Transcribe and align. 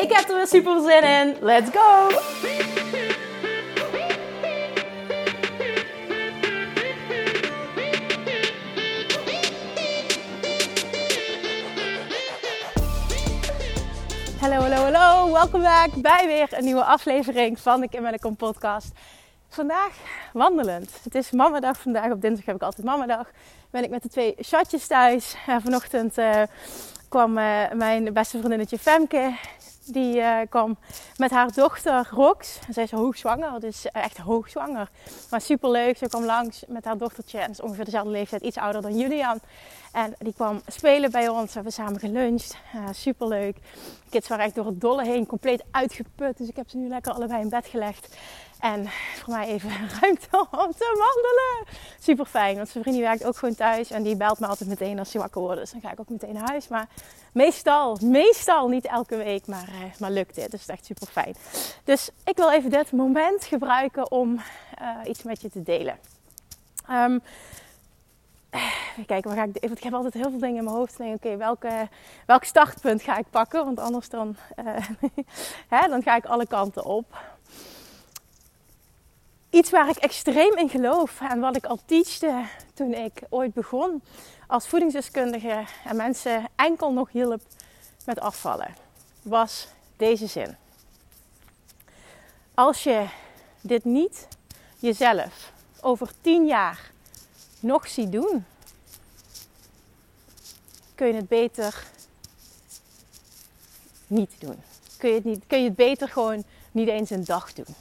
Ik 0.00 0.12
heb 0.12 0.28
er 0.28 0.36
weer 0.36 0.46
super 0.46 0.80
zin 0.80 1.02
in. 1.02 1.36
Let's 1.40 1.70
go! 1.70 2.08
Hallo, 14.40 14.60
hallo, 14.60 14.76
hallo. 14.76 15.32
Welkom 15.32 15.62
bij 15.96 16.26
weer 16.26 16.48
een 16.50 16.64
nieuwe 16.64 16.84
aflevering 16.84 17.58
van 17.58 17.80
de 17.80 17.88
Kim 17.88 18.06
en 18.06 18.16
de 18.20 18.32
podcast. 18.32 18.92
Vandaag 19.48 19.92
wandelend. 20.32 20.90
Het 21.04 21.14
is 21.14 21.30
mamadag 21.30 21.80
vandaag. 21.80 22.10
Op 22.10 22.20
dinsdag 22.20 22.46
heb 22.46 22.54
ik 22.54 22.62
altijd 22.62 22.86
mamadag. 22.86 23.30
Ben 23.70 23.84
ik 23.84 23.90
met 23.90 24.02
de 24.02 24.08
twee 24.08 24.34
chatjes 24.38 24.86
thuis. 24.86 25.34
En 25.46 25.62
vanochtend 25.62 26.18
uh, 26.18 26.42
kwam 27.08 27.38
uh, 27.38 27.72
mijn 27.72 28.12
beste 28.12 28.38
vriendinnetje 28.38 28.78
Femke 28.78 29.34
die 29.84 30.16
uh, 30.16 30.38
kwam 30.48 30.78
met 31.16 31.30
haar 31.30 31.52
dochter 31.52 32.08
Rox. 32.10 32.58
Zij 32.70 32.82
is 32.82 32.90
hoogzwanger, 32.90 33.60
dus 33.60 33.86
echt 33.90 34.16
hoogzwanger. 34.16 34.90
Maar 35.30 35.40
super 35.40 35.70
leuk. 35.70 35.96
Ze 35.96 36.08
kwam 36.08 36.24
langs 36.24 36.64
met 36.68 36.84
haar 36.84 36.98
dochtertje. 36.98 37.38
En 37.38 37.50
is 37.50 37.60
ongeveer 37.60 37.84
dezelfde 37.84 38.10
leeftijd, 38.10 38.42
iets 38.42 38.56
ouder 38.56 38.82
dan 38.82 38.98
Julian. 38.98 39.40
En 39.92 40.14
die 40.18 40.34
kwam 40.34 40.60
spelen 40.66 41.10
bij 41.10 41.28
ons. 41.28 41.46
We 41.46 41.52
hebben 41.52 41.72
samen 41.72 42.00
geluncht. 42.00 42.56
Uh, 42.74 42.88
super 42.92 43.28
leuk. 43.28 43.54
De 43.54 44.10
kids 44.10 44.28
waren 44.28 44.44
echt 44.44 44.54
door 44.54 44.66
het 44.66 44.80
dolle 44.80 45.04
heen 45.04 45.26
compleet 45.26 45.64
uitgeput. 45.70 46.36
Dus 46.36 46.48
ik 46.48 46.56
heb 46.56 46.70
ze 46.70 46.76
nu 46.76 46.88
lekker 46.88 47.12
allebei 47.12 47.40
in 47.40 47.48
bed 47.48 47.66
gelegd. 47.66 48.16
En 48.60 48.88
voor 48.88 49.34
mij 49.34 49.46
even 49.46 49.70
ruimte 50.00 50.46
om 50.50 50.72
te 50.72 51.04
wandelen. 51.04 51.78
Super 52.00 52.26
fijn, 52.26 52.56
want 52.56 52.68
zijn 52.68 52.82
vriendin 52.82 53.04
werkt 53.04 53.24
ook 53.24 53.36
gewoon 53.36 53.54
thuis. 53.54 53.90
En 53.90 54.02
die 54.02 54.16
belt 54.16 54.38
me 54.40 54.46
altijd 54.46 54.68
meteen 54.68 54.98
als 54.98 55.10
ze 55.10 55.18
wakker 55.18 55.40
wordt. 55.40 55.60
Dus 55.60 55.70
dan 55.70 55.80
ga 55.80 55.92
ik 55.92 56.00
ook 56.00 56.08
meteen 56.08 56.34
naar 56.34 56.48
huis. 56.48 56.68
Maar 56.68 56.88
meestal, 57.32 57.98
meestal 58.02 58.68
niet 58.68 58.86
elke 58.86 59.16
week, 59.16 59.46
maar, 59.46 59.68
uh, 59.68 59.98
maar 59.98 60.10
lukt 60.10 60.34
dit. 60.34 60.50
Dus 60.50 60.60
het 60.60 60.68
is 60.68 60.74
echt 60.74 60.84
super 60.84 61.06
fijn. 61.06 61.34
Dus 61.84 62.10
ik 62.24 62.36
wil 62.36 62.50
even 62.50 62.70
dit 62.70 62.92
moment 62.92 63.44
gebruiken 63.44 64.10
om 64.10 64.40
uh, 64.80 64.96
iets 65.04 65.22
met 65.22 65.40
je 65.40 65.50
te 65.50 65.62
delen. 65.62 65.98
Um, 66.90 67.20
even 68.52 69.06
kijken, 69.06 69.30
waar 69.30 69.38
ga 69.38 69.58
ik, 69.60 69.70
ik 69.70 69.82
heb 69.82 69.94
altijd 69.94 70.14
heel 70.14 70.30
veel 70.30 70.38
dingen 70.38 70.56
in 70.56 70.64
mijn 70.64 70.76
hoofd. 70.76 70.96
Denk, 70.96 71.14
oké, 71.14 71.36
welke, 71.36 71.88
welk 72.26 72.44
startpunt 72.44 73.02
ga 73.02 73.18
ik 73.18 73.26
pakken? 73.30 73.64
Want 73.64 73.78
anders 73.78 74.08
dan, 74.08 74.36
uh, 74.64 74.76
hè, 75.74 75.88
dan 75.88 76.02
ga 76.02 76.16
ik 76.16 76.24
alle 76.24 76.46
kanten 76.46 76.84
op 76.84 77.18
iets 79.50 79.70
waar 79.70 79.88
ik 79.88 79.96
extreem 79.96 80.56
in 80.56 80.68
geloof 80.68 81.20
en 81.20 81.40
wat 81.40 81.56
ik 81.56 81.66
al 81.66 81.78
teachte 81.84 82.44
toen 82.74 82.94
ik 82.94 83.22
ooit 83.28 83.54
begon 83.54 84.02
als 84.46 84.68
voedingsdeskundige 84.68 85.64
en 85.84 85.96
mensen 85.96 86.48
enkel 86.56 86.92
nog 86.92 87.12
hielp 87.12 87.42
met 88.06 88.20
afvallen, 88.20 88.74
was 89.22 89.68
deze 89.96 90.26
zin. 90.26 90.56
Als 92.54 92.82
je 92.82 93.06
dit 93.60 93.84
niet 93.84 94.28
jezelf 94.78 95.52
over 95.80 96.10
tien 96.20 96.46
jaar 96.46 96.90
nog 97.60 97.88
ziet 97.88 98.12
doen, 98.12 98.44
kun 100.94 101.06
je 101.06 101.14
het 101.14 101.28
beter 101.28 101.86
niet 104.06 104.40
doen. 104.40 104.62
Kun 104.98 105.08
je 105.08 105.14
het, 105.14 105.24
niet, 105.24 105.42
kun 105.46 105.58
je 105.58 105.64
het 105.64 105.76
beter 105.76 106.08
gewoon 106.08 106.44
niet 106.72 106.88
eens 106.88 107.10
een 107.10 107.24
dag 107.24 107.52
doen. 107.52 107.74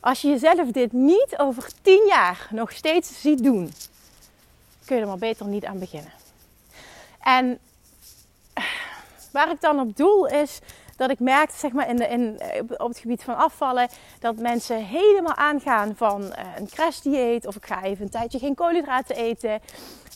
Als 0.00 0.20
je 0.20 0.28
jezelf 0.28 0.70
dit 0.70 0.92
niet 0.92 1.34
over 1.36 1.70
tien 1.82 2.06
jaar 2.06 2.48
nog 2.50 2.72
steeds 2.72 3.20
ziet 3.20 3.42
doen, 3.42 3.72
kun 4.84 4.96
je 4.96 5.02
er 5.02 5.08
maar 5.08 5.18
beter 5.18 5.46
niet 5.46 5.64
aan 5.64 5.78
beginnen. 5.78 6.12
En 7.20 7.58
waar 9.32 9.50
ik 9.50 9.60
dan 9.60 9.80
op 9.80 9.96
doel 9.96 10.26
is 10.26 10.60
dat 10.96 11.10
ik 11.10 11.18
merkte 11.18 11.58
zeg 11.58 11.72
maar 11.72 11.88
in 11.88 11.96
de, 11.96 12.06
in, 12.06 12.40
op 12.76 12.88
het 12.88 12.98
gebied 12.98 13.22
van 13.22 13.36
afvallen 13.36 13.88
dat 14.18 14.36
mensen 14.36 14.84
helemaal 14.84 15.34
aangaan 15.34 15.96
van 15.96 16.32
eh, 16.32 16.44
een 16.56 16.68
crashdieet 16.68 17.46
of 17.46 17.56
ik 17.56 17.66
ga 17.66 17.82
even 17.82 18.04
een 18.04 18.10
tijdje 18.10 18.38
geen 18.38 18.54
koolhydraten 18.54 19.16
eten. 19.16 19.60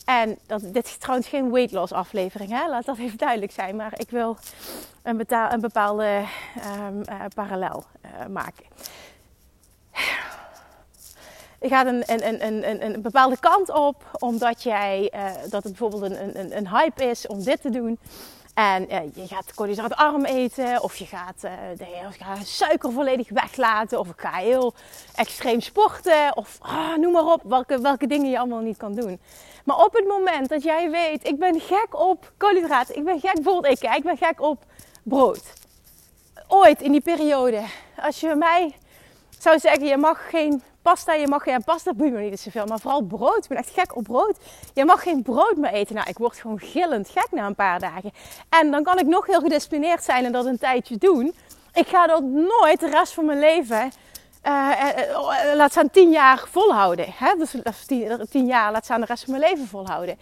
En 0.04 0.38
dat, 0.46 0.62
dit 0.72 0.86
is 0.86 0.96
trouwens 0.96 1.28
geen 1.28 1.50
weight 1.50 1.72
loss 1.72 1.92
aflevering, 1.92 2.50
hè? 2.50 2.68
laat 2.68 2.84
dat 2.84 2.98
even 2.98 3.18
duidelijk 3.18 3.52
zijn. 3.52 3.76
Maar 3.76 3.92
ik 3.96 4.10
wil 4.10 4.36
een, 5.02 5.24
een 5.28 5.60
bepaalde 5.60 6.24
um, 6.78 7.02
uh, 7.08 7.24
parallel 7.34 7.84
uh, 8.04 8.26
maken 8.26 8.64
je 11.62 11.68
gaat 11.68 11.86
een, 11.86 12.02
een, 12.06 12.46
een, 12.46 12.84
een, 12.84 13.02
bepaalde 13.02 13.38
kant 13.40 13.70
op, 13.70 14.04
omdat 14.18 14.62
jij, 14.62 15.12
uh, 15.14 15.24
dat 15.50 15.64
het 15.64 15.76
bijvoorbeeld 15.78 16.18
een, 16.50 16.68
hype 16.68 17.04
is 17.04 17.26
om 17.26 17.42
dit 17.42 17.60
te 17.62 17.70
doen. 17.70 17.98
En 18.54 18.92
uh, 18.92 18.98
je 19.14 19.26
gaat 19.26 19.54
koolhydraatarm 19.54 20.24
eten, 20.24 20.82
of 20.82 20.96
je 20.96 21.06
gaat 21.06 21.44
uh, 21.44 21.52
de 21.76 22.44
suiker 22.44 22.92
volledig 22.92 23.28
weglaten, 23.28 23.98
of 23.98 24.08
ik 24.08 24.20
ga 24.20 24.32
heel 24.32 24.74
extreem 25.14 25.60
sporten, 25.60 26.36
of 26.36 26.58
ah, 26.60 26.96
noem 26.96 27.12
maar 27.12 27.26
op 27.26 27.42
welke, 27.44 27.80
welke 27.80 28.06
dingen 28.06 28.30
je 28.30 28.38
allemaal 28.38 28.60
niet 28.60 28.76
kan 28.76 28.94
doen. 28.94 29.20
Maar 29.64 29.84
op 29.84 29.92
het 29.92 30.06
moment 30.06 30.48
dat 30.48 30.62
jij 30.62 30.90
weet, 30.90 31.26
ik 31.26 31.38
ben 31.38 31.60
gek 31.60 31.88
op 31.90 32.32
koolhydraten, 32.36 32.96
ik 32.96 33.04
ben 33.04 33.20
gek, 33.20 33.34
bijvoorbeeld 33.34 33.82
ik, 33.82 33.94
ik 33.96 34.02
ben 34.02 34.16
gek 34.16 34.40
op 34.40 34.64
brood. 35.02 35.52
Ooit 36.48 36.80
in 36.80 36.92
die 36.92 37.00
periode, 37.00 37.62
als 37.96 38.20
je 38.20 38.34
mij 38.34 38.74
zou 39.38 39.58
zeggen, 39.58 39.86
je 39.86 39.96
mag 39.96 40.30
geen 40.30 40.62
pasta, 40.82 41.12
je 41.12 41.28
mag 41.28 41.42
geen 41.42 41.64
pasta 41.64 41.92
boeit 41.94 42.12
me 42.12 42.20
niet 42.20 42.40
zoveel, 42.40 42.66
maar 42.66 42.80
vooral 42.80 43.00
brood. 43.00 43.42
Ik 43.42 43.48
ben 43.48 43.58
echt 43.58 43.70
gek 43.70 43.96
op 43.96 44.02
brood. 44.02 44.36
Je 44.74 44.84
mag 44.84 45.02
geen 45.02 45.22
brood 45.22 45.56
meer 45.56 45.72
eten. 45.72 45.94
Nou, 45.94 46.08
ik 46.08 46.18
word 46.18 46.36
gewoon 46.36 46.58
gillend 46.58 47.08
gek 47.08 47.28
na 47.30 47.46
een 47.46 47.54
paar 47.54 47.80
dagen. 47.80 48.12
En 48.48 48.70
dan 48.70 48.82
kan 48.82 48.98
ik 48.98 49.06
nog 49.06 49.26
heel 49.26 49.40
gedisciplineerd 49.40 50.04
zijn 50.04 50.24
en 50.24 50.32
dat 50.32 50.44
een 50.44 50.58
tijdje 50.58 50.96
doen. 50.96 51.34
Ik 51.72 51.86
ga 51.86 52.06
dat 52.06 52.22
nooit 52.22 52.80
de 52.80 52.90
rest 52.90 53.12
van 53.12 53.24
mijn 53.24 53.38
leven, 53.38 53.92
uh, 54.46 54.70
uh, 54.96 55.54
laat 55.54 55.70
staan 55.70 55.90
tien 55.90 56.10
jaar 56.10 56.44
volhouden. 56.50 57.06
Hè? 57.08 57.34
Dus 57.38 57.54
tien, 58.30 58.46
jaar, 58.46 58.72
laat 58.72 58.84
staan 58.84 59.00
de 59.00 59.06
rest 59.06 59.24
van 59.24 59.38
mijn 59.38 59.50
leven 59.50 59.68
volhouden. 59.68 60.18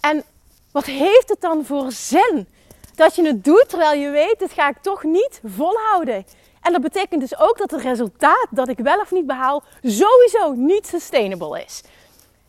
En 0.00 0.24
wat 0.72 0.84
heeft 0.84 1.28
het 1.28 1.40
dan 1.40 1.64
voor 1.64 1.92
zin 1.92 2.48
dat 2.94 3.14
je 3.14 3.26
het 3.26 3.44
doet 3.44 3.64
terwijl 3.68 4.00
je 4.00 4.10
weet, 4.10 4.38
dit 4.38 4.52
ga 4.52 4.68
ik 4.68 4.76
toch 4.82 5.02
niet 5.02 5.40
volhouden? 5.44 6.24
En 6.62 6.72
dat 6.72 6.80
betekent 6.80 7.20
dus 7.20 7.38
ook 7.38 7.58
dat 7.58 7.70
het 7.70 7.82
resultaat 7.82 8.46
dat 8.50 8.68
ik 8.68 8.78
wel 8.78 9.00
of 9.00 9.10
niet 9.10 9.26
behaal 9.26 9.62
sowieso 9.82 10.52
niet 10.52 10.86
sustainable 10.86 11.64
is. 11.64 11.82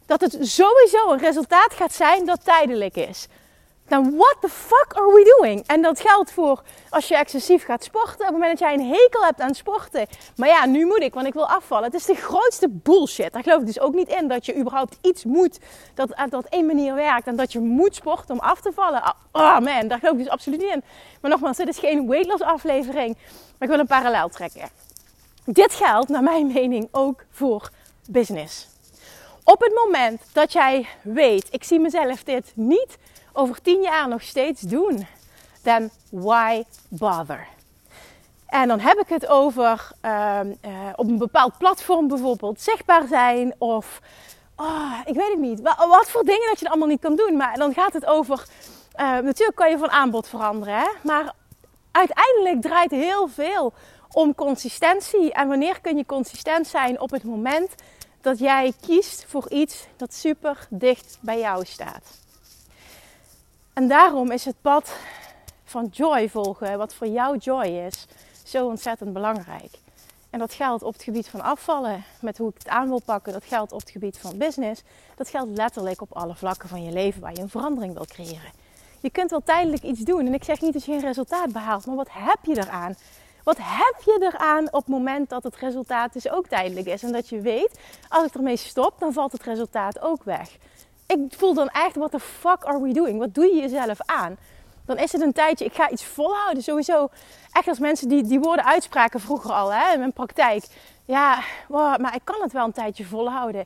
Dat 0.06 0.22
het 0.22 0.32
sowieso 0.42 1.12
een 1.12 1.20
resultaat 1.20 1.74
gaat 1.74 1.94
zijn 1.94 2.26
dat 2.26 2.46
tijdelijk 2.46 2.96
is. 2.96 3.28
Dan 3.88 4.16
what 4.18 4.36
the 4.40 4.50
fuck 4.50 4.94
are 4.94 5.14
we 5.14 5.36
doing? 5.40 5.64
En 5.68 5.82
dat 5.82 6.00
geldt 6.00 6.32
voor 6.32 6.62
als 6.90 7.08
je 7.08 7.18
excessief 7.18 7.66
gaat 7.66 7.84
sporten. 7.84 8.20
Op 8.20 8.26
het 8.26 8.32
moment 8.32 8.60
dat 8.60 8.60
jij 8.60 8.74
een 8.74 8.94
hekel 8.94 9.24
hebt 9.24 9.42
aan 9.42 9.56
sporten. 9.56 10.08
Maar 10.36 10.48
ja, 10.50 10.66
nu 10.66 10.86
moet 10.86 11.02
ik, 11.02 11.14
want 11.14 11.28
ik 11.28 11.34
wil 11.34 11.48
afvallen. 11.48 11.86
Het 11.86 11.94
is 11.94 12.06
de 12.06 12.16
grootste 12.16 12.70
bullshit. 12.70 13.34
Daar 13.34 13.44
geloof 13.44 13.60
ik 13.60 13.66
dus 13.66 13.80
ook 13.80 13.94
niet 13.94 14.08
in 14.10 14.28
dat 14.28 14.46
je 14.46 14.58
überhaupt 14.58 14.98
iets 15.02 15.24
moet 15.24 15.60
dat 15.94 16.14
dat 16.30 16.46
één 16.46 16.66
manier 16.66 16.96
werkt. 16.96 17.28
En 17.28 17.36
dat 17.36 17.52
je 17.52 17.60
moet 17.60 17.96
sporten 17.96 18.36
om 18.36 18.40
af 18.40 18.62
te 18.62 18.72
vallen. 18.74 19.16
Oh 19.32 19.60
man, 19.60 19.88
daar 19.88 20.00
geloof 20.00 20.14
ik 20.14 20.20
dus 20.20 20.30
absoluut 20.30 20.60
niet 20.60 20.74
in. 20.74 20.84
Maar 21.22 21.32
nogmaals, 21.32 21.58
dit 21.58 21.68
is 21.68 21.80
geen 21.80 22.08
weight 22.08 22.28
loss 22.28 22.44
aflevering. 22.44 23.18
Maar 23.18 23.60
ik 23.60 23.70
wil 23.70 23.80
een 23.80 23.88
parallel 23.88 24.30
trekken. 24.30 24.70
Dit 25.46 25.74
geldt 25.74 26.10
naar 26.10 26.24
mijn 26.24 26.48
mening 26.48 26.88
ook 26.92 27.24
voor 27.32 27.70
business. 28.10 28.68
Op 29.44 29.62
het 29.62 29.74
moment 29.86 30.22
dat 30.34 30.54
jij 30.54 30.88
weet, 31.02 31.48
ik 31.52 31.64
zie 31.64 31.80
mezelf 31.80 32.24
dit 32.24 32.52
niet 32.56 32.98
over 33.34 33.62
tien 33.62 33.82
jaar 33.82 34.08
nog 34.08 34.22
steeds 34.22 34.62
doen, 34.62 35.08
then 35.62 35.92
why 36.10 36.64
bother? 36.88 37.48
En 38.48 38.68
dan 38.68 38.80
heb 38.80 38.98
ik 38.98 39.08
het 39.08 39.28
over 39.28 39.92
uh, 40.06 40.40
uh, 40.66 40.72
op 40.96 41.08
een 41.08 41.18
bepaald 41.18 41.58
platform 41.58 42.08
bijvoorbeeld 42.08 42.62
zichtbaar 42.62 43.08
zijn 43.08 43.56
of 43.58 44.02
oh, 44.56 45.00
ik 45.06 45.16
weet 45.16 45.30
het 45.30 45.40
niet. 45.40 45.62
Wat 45.62 46.10
voor 46.10 46.24
dingen 46.24 46.48
dat 46.50 46.60
je 46.60 46.70
allemaal 46.70 46.88
niet 46.88 47.02
kan 47.02 47.16
doen. 47.16 47.38
Maar 47.38 47.58
dan 47.58 47.74
gaat 47.74 47.94
het 47.94 48.06
over, 48.06 48.46
uh, 49.00 49.18
natuurlijk 49.18 49.56
kan 49.56 49.70
je 49.70 49.78
van 49.78 49.92
aanbod 49.92 50.28
veranderen, 50.28 50.78
hè? 50.78 50.90
maar 51.04 51.34
uiteindelijk 51.92 52.62
draait 52.62 52.92
heel 52.92 53.28
veel 53.28 53.74
om 54.12 54.36
consistentie. 54.36 55.34
En 55.34 55.48
wanneer 55.48 55.82
kun 55.82 55.98
je 55.98 56.06
consistent 56.06 56.68
zijn 56.68 57.00
op 57.00 57.12
het 57.12 57.24
moment 57.24 57.76
dat 58.22 58.40
jij 58.40 58.74
kiest 58.82 59.26
voor 59.28 59.50
iets 59.50 59.88
dat 59.98 60.14
super 60.14 60.68
dicht 60.70 61.18
bij 61.22 61.40
jou 61.40 61.66
staat. 61.66 62.23
En 63.74 63.88
daarom 63.88 64.32
is 64.32 64.46
het 64.46 64.56
pad 64.62 64.96
van 65.64 65.90
joy 65.92 66.30
volgen, 66.30 66.78
wat 66.78 66.94
voor 66.94 67.08
jou 67.08 67.38
joy 67.38 67.66
is, 67.66 68.08
zo 68.44 68.68
ontzettend 68.68 69.14
belangrijk. 69.14 69.72
En 70.30 70.40
dat 70.40 70.54
geldt 70.54 70.84
op 70.84 70.94
het 70.94 71.04
gebied 71.04 71.28
van 71.28 71.42
afvallen, 71.42 72.04
met 72.22 72.38
hoe 72.38 72.50
ik 72.50 72.58
het 72.58 72.68
aan 72.68 72.88
wil 72.88 73.02
pakken. 73.06 73.34
Dat 73.34 73.46
geldt 73.46 73.72
op 73.72 73.80
het 73.80 73.90
gebied 73.90 74.18
van 74.18 74.38
business. 74.38 74.82
Dat 75.16 75.30
geldt 75.30 75.58
letterlijk 75.58 76.02
op 76.02 76.14
alle 76.14 76.36
vlakken 76.36 76.70
van 76.70 76.84
je 76.84 76.92
leven 76.92 77.22
waar 77.22 77.34
je 77.34 77.42
een 77.42 77.50
verandering 77.50 77.94
wil 77.94 78.06
creëren. 78.06 78.52
Je 79.00 79.10
kunt 79.10 79.30
wel 79.30 79.44
tijdelijk 79.44 79.84
iets 79.84 80.00
doen. 80.00 80.26
En 80.26 80.34
ik 80.34 80.44
zeg 80.44 80.62
niet 80.62 80.74
dat 80.74 80.86
je 80.86 80.92
geen 80.92 81.02
resultaat 81.02 81.52
behaalt, 81.52 81.86
maar 81.86 81.96
wat 81.96 82.10
heb 82.12 82.38
je 82.42 82.58
eraan? 82.58 82.96
Wat 83.44 83.58
heb 83.60 83.96
je 84.06 84.18
eraan 84.32 84.66
op 84.66 84.80
het 84.80 84.88
moment 84.88 85.30
dat 85.30 85.44
het 85.44 85.56
resultaat 85.56 86.14
dus 86.14 86.30
ook 86.30 86.48
tijdelijk 86.48 86.88
is? 86.88 87.04
En 87.04 87.12
dat 87.12 87.30
je 87.30 87.42
weet, 87.42 87.80
als 88.10 88.26
ik 88.26 88.34
ermee 88.34 88.58
stop, 88.58 88.94
dan 89.00 89.14
valt 89.14 89.32
het 89.32 89.44
resultaat 89.44 90.02
ook 90.02 90.24
weg. 90.24 90.58
Ik 91.08 91.20
voel 91.30 91.54
dan 91.54 91.70
echt, 91.70 91.96
what 91.96 92.12
the 92.12 92.20
fuck 92.20 92.64
are 92.64 92.82
we 92.82 92.94
doing? 92.94 93.20
Wat 93.20 93.34
doe 93.34 93.46
je 93.46 93.62
jezelf 93.62 93.98
aan? 94.06 94.38
Dan 94.86 94.98
is 94.98 95.12
het 95.12 95.22
een 95.22 95.34
tijdje, 95.34 95.66
ik 95.66 95.74
ga 95.74 95.90
iets 95.90 96.06
volhouden. 96.06 96.64
Sowieso, 96.64 97.10
echt 97.52 97.68
als 97.68 97.80
mensen 97.80 98.08
die, 98.08 98.24
die 98.24 98.40
woorden 98.40 98.66
uitspraken 98.66 99.20
vroeger 99.20 99.52
al 99.52 99.74
hè, 99.74 99.94
in 99.94 100.00
mijn 100.00 100.14
praktijk. 100.14 100.66
Ja, 101.06 101.44
maar 101.70 102.16
ik 102.16 102.22
kan 102.24 102.42
het 102.42 102.54
wel 102.54 102.66
een 102.66 102.72
tijdje 102.72 103.06
volhouden. 103.06 103.66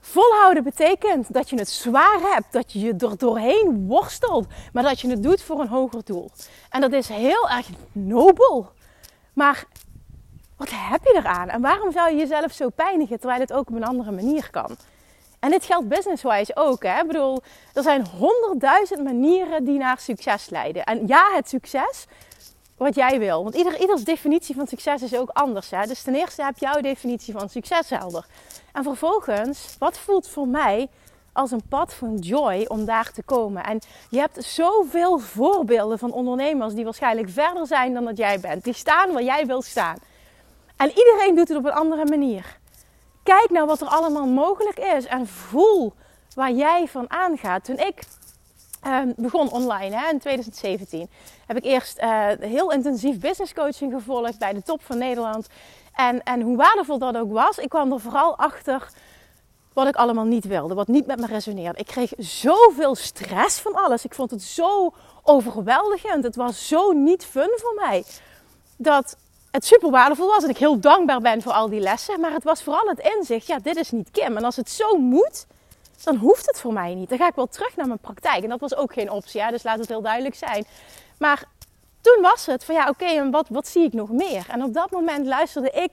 Volhouden 0.00 0.62
betekent 0.64 1.32
dat 1.34 1.50
je 1.50 1.56
het 1.56 1.68
zwaar 1.68 2.18
hebt, 2.20 2.52
dat 2.52 2.72
je 2.72 2.80
je 2.80 2.94
er 2.98 3.18
doorheen 3.18 3.86
worstelt, 3.86 4.46
maar 4.72 4.82
dat 4.82 5.00
je 5.00 5.10
het 5.10 5.22
doet 5.22 5.42
voor 5.42 5.60
een 5.60 5.68
hoger 5.68 6.04
doel. 6.04 6.30
En 6.70 6.80
dat 6.80 6.92
is 6.92 7.08
heel 7.08 7.48
erg 7.48 7.66
nobel. 7.92 8.70
Maar 9.32 9.64
wat 10.56 10.68
heb 10.70 11.04
je 11.04 11.14
eraan? 11.16 11.48
En 11.48 11.60
waarom 11.60 11.92
zou 11.92 12.10
je 12.10 12.16
jezelf 12.16 12.52
zo 12.52 12.68
pijnigen 12.68 13.18
terwijl 13.18 13.40
het 13.40 13.52
ook 13.52 13.68
op 13.68 13.74
een 13.74 13.84
andere 13.84 14.10
manier 14.10 14.50
kan? 14.50 14.76
En 15.40 15.50
dit 15.50 15.64
geldt 15.64 15.88
business-wise 15.88 16.56
ook. 16.56 16.82
Hè? 16.82 17.00
Ik 17.00 17.06
bedoel, 17.06 17.42
er 17.74 17.82
zijn 17.82 18.06
honderdduizend 18.06 19.04
manieren 19.04 19.64
die 19.64 19.78
naar 19.78 19.98
succes 19.98 20.50
leiden. 20.50 20.84
En 20.84 21.06
ja, 21.06 21.30
het 21.34 21.48
succes 21.48 22.06
wat 22.76 22.94
jij 22.94 23.18
wil. 23.18 23.42
Want 23.42 23.54
ieder, 23.54 23.80
ieders 23.80 24.04
definitie 24.04 24.54
van 24.54 24.66
succes 24.66 25.02
is 25.02 25.16
ook 25.16 25.28
anders. 25.28 25.70
Hè? 25.70 25.86
Dus 25.86 26.02
ten 26.02 26.14
eerste 26.14 26.44
heb 26.44 26.58
jouw 26.58 26.80
definitie 26.80 27.34
van 27.38 27.48
succes 27.48 27.90
helder. 27.90 28.26
En 28.72 28.82
vervolgens, 28.82 29.76
wat 29.78 29.98
voelt 29.98 30.28
voor 30.28 30.48
mij 30.48 30.88
als 31.32 31.50
een 31.50 31.62
pad 31.68 31.94
van 31.94 32.16
joy 32.16 32.64
om 32.68 32.84
daar 32.84 33.12
te 33.12 33.22
komen? 33.22 33.64
En 33.64 33.78
je 34.10 34.18
hebt 34.18 34.44
zoveel 34.44 35.18
voorbeelden 35.18 35.98
van 35.98 36.12
ondernemers 36.12 36.74
die 36.74 36.84
waarschijnlijk 36.84 37.28
verder 37.28 37.66
zijn 37.66 37.94
dan 37.94 38.04
dat 38.04 38.16
jij 38.16 38.40
bent. 38.40 38.64
Die 38.64 38.74
staan 38.74 39.12
waar 39.12 39.22
jij 39.22 39.46
wil 39.46 39.62
staan. 39.62 39.96
En 40.76 40.88
iedereen 40.88 41.34
doet 41.34 41.48
het 41.48 41.56
op 41.56 41.64
een 41.64 41.72
andere 41.72 42.04
manier. 42.04 42.59
Kijk 43.22 43.50
nou 43.50 43.66
wat 43.66 43.80
er 43.80 43.86
allemaal 43.86 44.26
mogelijk 44.26 44.78
is 44.78 45.06
en 45.06 45.26
voel 45.26 45.92
waar 46.34 46.52
jij 46.52 46.88
van 46.88 47.10
aangaat. 47.10 47.64
Toen 47.64 47.78
ik 47.78 48.02
uh, 48.86 49.00
begon 49.16 49.50
online 49.50 49.96
hè, 49.96 50.10
in 50.10 50.18
2017, 50.18 51.08
heb 51.46 51.56
ik 51.56 51.64
eerst 51.64 51.98
uh, 51.98 52.26
heel 52.40 52.72
intensief 52.72 53.18
business 53.18 53.52
coaching 53.52 53.92
gevolgd 53.92 54.38
bij 54.38 54.52
de 54.52 54.62
top 54.62 54.84
van 54.84 54.98
Nederland. 54.98 55.46
En, 55.94 56.22
en 56.22 56.40
hoe 56.40 56.56
waardevol 56.56 56.98
dat 56.98 57.16
ook 57.16 57.32
was, 57.32 57.58
ik 57.58 57.68
kwam 57.68 57.92
er 57.92 58.00
vooral 58.00 58.36
achter 58.36 58.88
wat 59.72 59.88
ik 59.88 59.96
allemaal 59.96 60.24
niet 60.24 60.44
wilde, 60.44 60.74
wat 60.74 60.88
niet 60.88 61.06
met 61.06 61.20
me 61.20 61.26
resoneerde. 61.26 61.78
Ik 61.78 61.86
kreeg 61.86 62.12
zoveel 62.18 62.94
stress 62.94 63.60
van 63.60 63.74
alles. 63.74 64.04
Ik 64.04 64.14
vond 64.14 64.30
het 64.30 64.42
zo 64.42 64.94
overweldigend. 65.22 66.24
Het 66.24 66.36
was 66.36 66.68
zo 66.68 66.92
niet 66.92 67.24
fun 67.24 67.50
voor 67.56 67.74
mij. 67.74 68.04
Dat 68.76 69.16
het 69.50 69.64
super 69.64 69.90
waardevol 69.90 70.26
was 70.26 70.44
en 70.44 70.50
ik 70.50 70.56
heel 70.56 70.80
dankbaar 70.80 71.20
ben 71.20 71.42
voor 71.42 71.52
al 71.52 71.68
die 71.68 71.80
lessen. 71.80 72.20
Maar 72.20 72.32
het 72.32 72.44
was 72.44 72.62
vooral 72.62 72.86
het 72.86 73.12
inzicht, 73.16 73.46
ja, 73.46 73.58
dit 73.58 73.76
is 73.76 73.90
niet 73.90 74.10
Kim. 74.10 74.36
En 74.36 74.44
als 74.44 74.56
het 74.56 74.70
zo 74.70 74.96
moet, 74.96 75.46
dan 76.04 76.16
hoeft 76.16 76.46
het 76.46 76.60
voor 76.60 76.72
mij 76.72 76.94
niet. 76.94 77.08
Dan 77.08 77.18
ga 77.18 77.28
ik 77.28 77.34
wel 77.34 77.46
terug 77.46 77.76
naar 77.76 77.86
mijn 77.86 77.98
praktijk. 77.98 78.42
En 78.42 78.48
dat 78.48 78.60
was 78.60 78.74
ook 78.74 78.92
geen 78.92 79.10
optie, 79.10 79.42
hè? 79.42 79.50
dus 79.50 79.62
laat 79.62 79.78
het 79.78 79.88
heel 79.88 80.02
duidelijk 80.02 80.34
zijn. 80.34 80.64
Maar 81.18 81.44
toen 82.00 82.18
was 82.22 82.46
het 82.46 82.64
van 82.64 82.74
ja, 82.74 82.88
oké, 82.88 83.04
en 83.04 83.30
wat, 83.30 83.46
wat 83.48 83.68
zie 83.68 83.84
ik 83.84 83.92
nog 83.92 84.10
meer? 84.10 84.46
En 84.48 84.62
op 84.62 84.74
dat 84.74 84.90
moment 84.90 85.26
luisterde 85.26 85.70
ik 85.70 85.90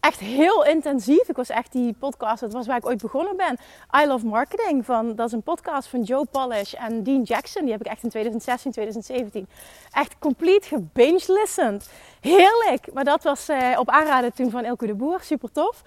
echt 0.00 0.18
heel 0.20 0.64
intensief. 0.64 1.28
Ik 1.28 1.36
was 1.36 1.48
echt 1.48 1.72
die 1.72 1.94
podcast, 1.98 2.40
dat 2.40 2.52
was 2.52 2.66
waar 2.66 2.76
ik 2.76 2.86
ooit 2.86 3.00
begonnen 3.00 3.36
ben. 3.36 3.58
I 4.02 4.06
Love 4.06 4.26
Marketing. 4.26 4.84
Van, 4.84 5.14
dat 5.14 5.26
is 5.26 5.32
een 5.32 5.42
podcast 5.42 5.88
van 5.88 6.02
Joe 6.02 6.24
Polish 6.24 6.72
en 6.72 7.02
Dean 7.02 7.22
Jackson. 7.22 7.62
Die 7.62 7.72
heb 7.72 7.80
ik 7.80 7.86
echt 7.86 8.02
in 8.02 8.08
2016, 8.08 8.70
2017 8.72 9.48
echt 9.92 10.18
complete 10.18 10.68
gebinge 10.68 11.24
listened. 11.26 11.90
Heerlijk. 12.20 12.92
Maar 12.92 13.04
dat 13.04 13.22
was 13.22 13.48
eh, 13.48 13.78
op 13.78 13.90
aanraden 13.90 14.32
toen 14.32 14.50
van 14.50 14.64
Elke 14.64 14.86
de 14.86 14.94
Boer. 14.94 15.20
Super 15.22 15.52
tof. 15.52 15.82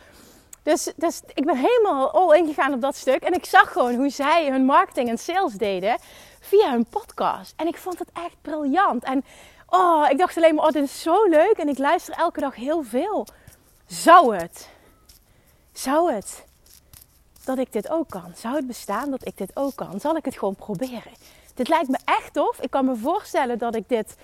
Dus, 0.64 0.94
dus 0.96 1.22
ik 1.34 1.46
ben 1.46 1.58
helemaal 1.58 2.12
all 2.12 2.38
ingegaan 2.38 2.74
op 2.74 2.82
dat 2.82 2.96
stuk. 2.96 3.24
En 3.24 3.34
ik 3.34 3.46
zag 3.46 3.72
gewoon 3.72 3.96
hoe 3.96 4.10
zij 4.10 4.50
hun 4.50 4.66
marketing 4.66 5.10
en 5.10 5.18
sales 5.18 5.54
deden 5.54 5.98
via 6.40 6.72
hun 6.72 6.86
podcast. 6.86 7.54
En 7.56 7.68
ik 7.68 7.78
vond 7.78 8.00
het 8.00 8.10
echt 8.14 8.36
briljant. 8.42 9.04
En 9.04 9.26
oh, 9.70 10.06
ik 10.10 10.18
dacht 10.18 10.38
alleen 10.38 10.56
maar, 10.56 10.66
oh, 10.66 10.72
dit 10.72 10.84
is 10.84 11.02
zo 11.02 11.26
leuk. 11.26 11.54
En 11.58 11.68
ik 11.68 11.78
luister 11.78 12.14
elke 12.14 12.40
dag 12.40 12.56
heel 12.56 12.84
veel. 12.84 13.28
Zou 13.94 14.36
het? 14.36 14.70
Zou 15.74 16.14
het? 16.14 16.44
Dat 17.46 17.58
ik 17.58 17.72
dit 17.72 17.90
ook 17.90 18.10
kan? 18.10 18.32
Zou 18.36 18.56
het 18.56 18.68
bestaan 18.68 19.12
dat 19.12 19.28
ik 19.28 19.38
dit 19.38 19.52
ook 19.54 19.76
kan? 19.76 20.00
Zal 20.00 20.16
ik 20.16 20.26
het 20.26 20.38
gewoon 20.38 20.56
proberen? 20.56 21.12
Dit 21.54 21.68
lijkt 21.68 21.88
me 21.88 21.98
echt 22.06 22.34
tof. 22.34 22.62
Ik 22.62 22.70
kan 22.70 22.86
me 22.86 22.96
voorstellen 22.96 23.58
dat 23.58 23.76
ik 23.76 23.90
dit 23.90 24.16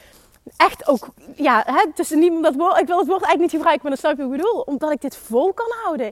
echt 0.57 0.87
ook, 0.87 1.07
ja, 1.35 1.63
hè, 1.65 1.93
tussen 1.93 2.19
niemand 2.19 2.43
dat 2.43 2.55
woord, 2.55 2.79
ik 2.79 2.87
wil 2.87 2.97
het 2.97 3.07
woord 3.07 3.23
eigenlijk 3.23 3.51
niet 3.51 3.61
gebruiken, 3.61 3.81
maar 3.81 3.91
dat 3.91 3.99
snap 3.99 4.17
je 4.17 4.23
ik 4.23 4.41
bedoel. 4.41 4.61
Omdat 4.61 4.91
ik 4.91 5.01
dit 5.01 5.17
vol 5.17 5.53
kan 5.53 5.71
houden. 5.83 6.11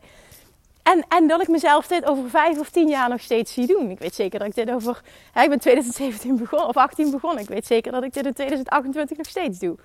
En, 0.84 1.06
en 1.10 1.28
dat 1.28 1.42
ik 1.42 1.48
mezelf 1.48 1.88
dit 1.88 2.06
over 2.06 2.30
vijf 2.30 2.60
of 2.60 2.70
tien 2.70 2.88
jaar 2.88 3.10
nog 3.10 3.22
steeds 3.22 3.54
zie 3.54 3.68
doen. 3.68 3.90
Ik 3.90 4.00
weet 4.00 4.16
zeker 4.16 4.40
dat 4.40 4.48
ik 4.48 4.56
dit 4.56 4.72
over, 4.72 5.02
hè, 5.32 5.42
ik 5.44 5.50
ben 5.50 5.60
2017 5.60 6.38
begonnen, 6.38 6.68
of 6.68 6.78
18 6.78 7.12
begonnen. 7.12 7.44
Ik 7.44 7.50
weet 7.50 7.66
zeker 7.66 7.92
dat 7.92 8.04
ik 8.04 8.14
dit 8.14 8.26
in 8.26 8.34
2028 8.34 9.18
nog 9.18 9.28
steeds 9.28 9.60
doe. 9.60 9.76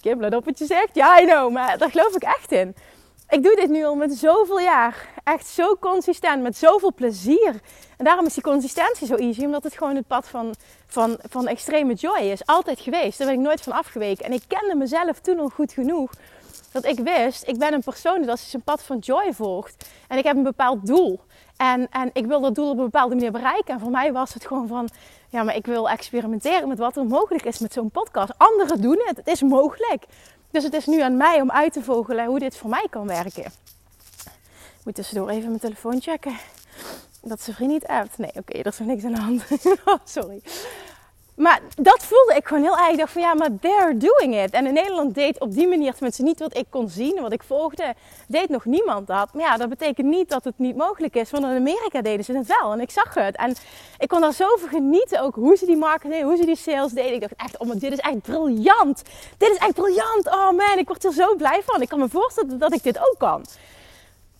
Kim, 0.00 0.20
let 0.20 0.44
wat 0.44 0.58
je 0.58 0.66
zegt. 0.66 0.94
Ja, 0.94 1.20
I 1.20 1.24
know, 1.24 1.52
maar 1.52 1.78
daar 1.78 1.90
geloof 1.90 2.14
ik 2.16 2.22
echt 2.22 2.52
in 2.52 2.74
ik 3.28 3.42
doe 3.42 3.56
dit 3.56 3.68
nu 3.68 3.84
al 3.84 3.94
met 3.94 4.12
zoveel 4.12 4.60
jaar. 4.60 5.08
Echt 5.24 5.46
zo 5.46 5.76
consistent, 5.80 6.42
met 6.42 6.56
zoveel 6.56 6.94
plezier. 6.94 7.60
En 7.96 8.04
daarom 8.04 8.26
is 8.26 8.34
die 8.34 8.42
consistentie 8.42 9.06
zo 9.06 9.14
easy, 9.14 9.44
omdat 9.44 9.62
het 9.62 9.76
gewoon 9.76 9.96
het 9.96 10.06
pad 10.06 10.28
van, 10.28 10.54
van, 10.86 11.18
van 11.28 11.46
extreme 11.46 11.94
joy 11.94 12.18
is. 12.18 12.46
Altijd 12.46 12.80
geweest. 12.80 13.18
Daar 13.18 13.26
ben 13.26 13.36
ik 13.36 13.42
nooit 13.42 13.60
van 13.60 13.72
afgeweken. 13.72 14.24
En 14.24 14.32
ik 14.32 14.42
kende 14.46 14.74
mezelf 14.74 15.20
toen 15.20 15.38
al 15.38 15.48
goed 15.48 15.72
genoeg 15.72 16.10
dat 16.74 16.84
ik 16.84 16.98
wist, 16.98 17.48
ik 17.48 17.58
ben 17.58 17.72
een 17.72 17.82
persoon 17.82 18.20
die 18.20 18.30
als 18.30 18.52
een 18.52 18.62
pad 18.62 18.82
van 18.82 18.98
joy 18.98 19.32
volgt. 19.32 19.88
En 20.08 20.18
ik 20.18 20.24
heb 20.24 20.36
een 20.36 20.42
bepaald 20.42 20.86
doel. 20.86 21.20
En, 21.56 21.88
en 21.90 22.10
ik 22.12 22.26
wil 22.26 22.40
dat 22.40 22.54
doel 22.54 22.70
op 22.70 22.78
een 22.78 22.84
bepaalde 22.84 23.14
manier 23.14 23.32
bereiken. 23.32 23.74
En 23.74 23.80
voor 23.80 23.90
mij 23.90 24.12
was 24.12 24.34
het 24.34 24.46
gewoon 24.46 24.68
van, 24.68 24.88
ja, 25.28 25.42
maar 25.42 25.56
ik 25.56 25.66
wil 25.66 25.88
experimenteren 25.88 26.68
met 26.68 26.78
wat 26.78 26.96
er 26.96 27.04
mogelijk 27.04 27.44
is 27.44 27.58
met 27.58 27.72
zo'n 27.72 27.90
podcast. 27.90 28.32
Anderen 28.36 28.80
doen 28.80 29.02
het, 29.04 29.16
het 29.16 29.26
is 29.26 29.42
mogelijk. 29.42 30.04
Dus 30.54 30.64
het 30.64 30.74
is 30.74 30.86
nu 30.86 31.00
aan 31.00 31.16
mij 31.16 31.40
om 31.40 31.50
uit 31.50 31.72
te 31.72 31.82
vogelen 31.82 32.26
hoe 32.26 32.38
dit 32.38 32.56
voor 32.56 32.70
mij 32.70 32.86
kan 32.90 33.06
werken. 33.06 33.44
Ik 33.44 34.84
moet 34.84 34.94
tussendoor 34.94 35.28
even 35.28 35.48
mijn 35.48 35.60
telefoon 35.60 36.00
checken. 36.00 36.36
Dat 37.22 37.42
ze 37.42 37.54
vriend 37.54 37.70
niet 37.70 37.86
appt. 37.86 38.18
Nee, 38.18 38.30
oké, 38.34 38.58
er 38.58 38.66
is 38.66 38.78
er 38.78 38.86
niks 38.86 39.04
aan 39.04 39.12
de 39.12 39.20
hand. 39.20 39.44
Oh, 39.84 39.98
sorry. 40.04 40.42
Maar 41.34 41.60
dat 41.74 42.04
voelde 42.04 42.34
ik 42.34 42.46
gewoon 42.46 42.62
heel 42.62 42.78
erg. 42.78 42.88
Ik 42.88 42.98
dacht 42.98 43.12
van 43.12 43.22
ja, 43.22 43.34
maar 43.34 43.48
they're 43.60 43.96
doing 43.96 44.42
it. 44.42 44.50
En 44.50 44.66
in 44.66 44.72
Nederland 44.72 45.14
deed 45.14 45.40
op 45.40 45.52
die 45.52 45.68
manier, 45.68 45.92
tenminste 45.92 46.22
niet 46.22 46.38
wat 46.38 46.56
ik 46.56 46.66
kon 46.70 46.88
zien, 46.88 47.20
wat 47.20 47.32
ik 47.32 47.42
volgde, 47.42 47.94
deed 48.28 48.48
nog 48.48 48.64
niemand 48.64 49.06
dat. 49.06 49.34
Maar 49.34 49.42
ja, 49.42 49.56
dat 49.56 49.68
betekent 49.68 50.06
niet 50.06 50.28
dat 50.28 50.44
het 50.44 50.58
niet 50.58 50.76
mogelijk 50.76 51.14
is. 51.14 51.30
Want 51.30 51.44
in 51.44 51.50
Amerika 51.50 52.02
deden 52.02 52.24
ze 52.24 52.36
het 52.36 52.46
wel. 52.46 52.72
En 52.72 52.80
ik 52.80 52.90
zag 52.90 53.14
het. 53.14 53.36
En 53.36 53.54
ik 53.98 54.08
kon 54.08 54.20
daar 54.20 54.32
zoveel 54.32 54.68
genieten. 54.68 55.20
Ook 55.22 55.34
hoe 55.34 55.56
ze 55.56 55.66
die 55.66 55.76
marketing, 55.76 56.22
hoe 56.22 56.36
ze 56.36 56.44
die 56.44 56.56
sales 56.56 56.92
deden. 56.92 57.14
Ik 57.14 57.20
dacht 57.20 57.34
echt, 57.36 57.58
oh 57.58 57.70
dit 57.70 57.92
is 57.92 57.98
echt 57.98 58.22
briljant. 58.22 59.02
Dit 59.38 59.50
is 59.50 59.56
echt 59.58 59.74
briljant. 59.74 60.26
Oh 60.26 60.50
man, 60.50 60.78
ik 60.78 60.86
word 60.86 61.04
er 61.04 61.12
zo 61.12 61.34
blij 61.34 61.62
van. 61.64 61.82
Ik 61.82 61.88
kan 61.88 61.98
me 61.98 62.08
voorstellen 62.08 62.58
dat 62.58 62.74
ik 62.74 62.82
dit 62.82 62.98
ook 62.98 63.14
kan. 63.18 63.44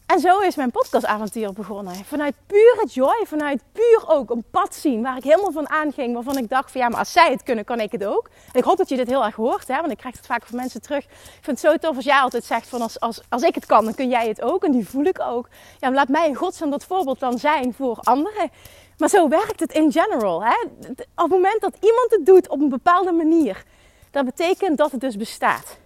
En 0.06 0.20
zo 0.20 0.40
is 0.40 0.56
mijn 0.56 0.70
podcastavontuur 0.70 1.52
begonnen. 1.52 1.94
Vanuit 1.94 2.34
pure 2.46 2.86
joy, 2.90 3.24
vanuit 3.26 3.62
puur 3.72 4.04
ook 4.06 4.30
een 4.30 4.44
pad 4.50 4.74
zien 4.74 5.02
waar 5.02 5.16
ik 5.16 5.24
helemaal 5.24 5.52
van 5.52 5.68
aanging. 5.68 6.14
Waarvan 6.14 6.38
ik 6.38 6.48
dacht 6.48 6.70
van 6.70 6.80
ja, 6.80 6.88
maar 6.88 6.98
als 6.98 7.12
zij 7.12 7.30
het 7.30 7.42
kunnen, 7.42 7.64
kan 7.64 7.80
ik 7.80 7.92
het 7.92 8.04
ook. 8.04 8.28
En 8.52 8.58
ik 8.58 8.64
hoop 8.64 8.76
dat 8.76 8.88
je 8.88 8.96
dit 8.96 9.08
heel 9.08 9.24
erg 9.24 9.34
hoort, 9.34 9.68
hè, 9.68 9.80
want 9.80 9.90
ik 9.90 9.96
krijg 9.96 10.16
het 10.16 10.26
vaak 10.26 10.46
van 10.46 10.56
mensen 10.56 10.82
terug. 10.82 11.04
Ik 11.04 11.38
vind 11.40 11.60
het 11.62 11.70
zo 11.70 11.76
tof 11.76 11.96
als 11.96 12.04
jij 12.04 12.18
altijd 12.18 12.44
zegt 12.44 12.68
van 12.68 12.82
als, 12.82 13.00
als, 13.00 13.20
als 13.28 13.42
ik 13.42 13.54
het 13.54 13.66
kan, 13.66 13.84
dan 13.84 13.94
kun 13.94 14.08
jij 14.08 14.28
het 14.28 14.42
ook. 14.42 14.64
En 14.64 14.72
die 14.72 14.88
voel 14.88 15.04
ik 15.04 15.20
ook. 15.20 15.48
Ja, 15.80 15.92
laat 15.92 16.08
mij 16.08 16.28
in 16.28 16.34
godsnaam 16.34 16.70
dat 16.70 16.84
voorbeeld 16.84 17.20
dan 17.20 17.38
zijn 17.38 17.74
voor 17.74 17.98
anderen. 18.02 18.50
Maar 18.98 19.08
zo 19.08 19.28
werkt 19.28 19.60
het 19.60 19.72
in 19.72 19.92
general. 19.92 20.44
Hè? 20.44 20.56
Op 20.90 20.98
het 21.14 21.28
moment 21.28 21.60
dat 21.60 21.76
iemand 21.80 22.10
het 22.10 22.26
doet 22.26 22.48
op 22.48 22.60
een 22.60 22.68
bepaalde 22.68 23.12
manier, 23.12 23.64
dat 24.10 24.24
betekent 24.24 24.78
dat 24.78 24.90
het 24.90 25.00
dus 25.00 25.16
bestaat. 25.16 25.76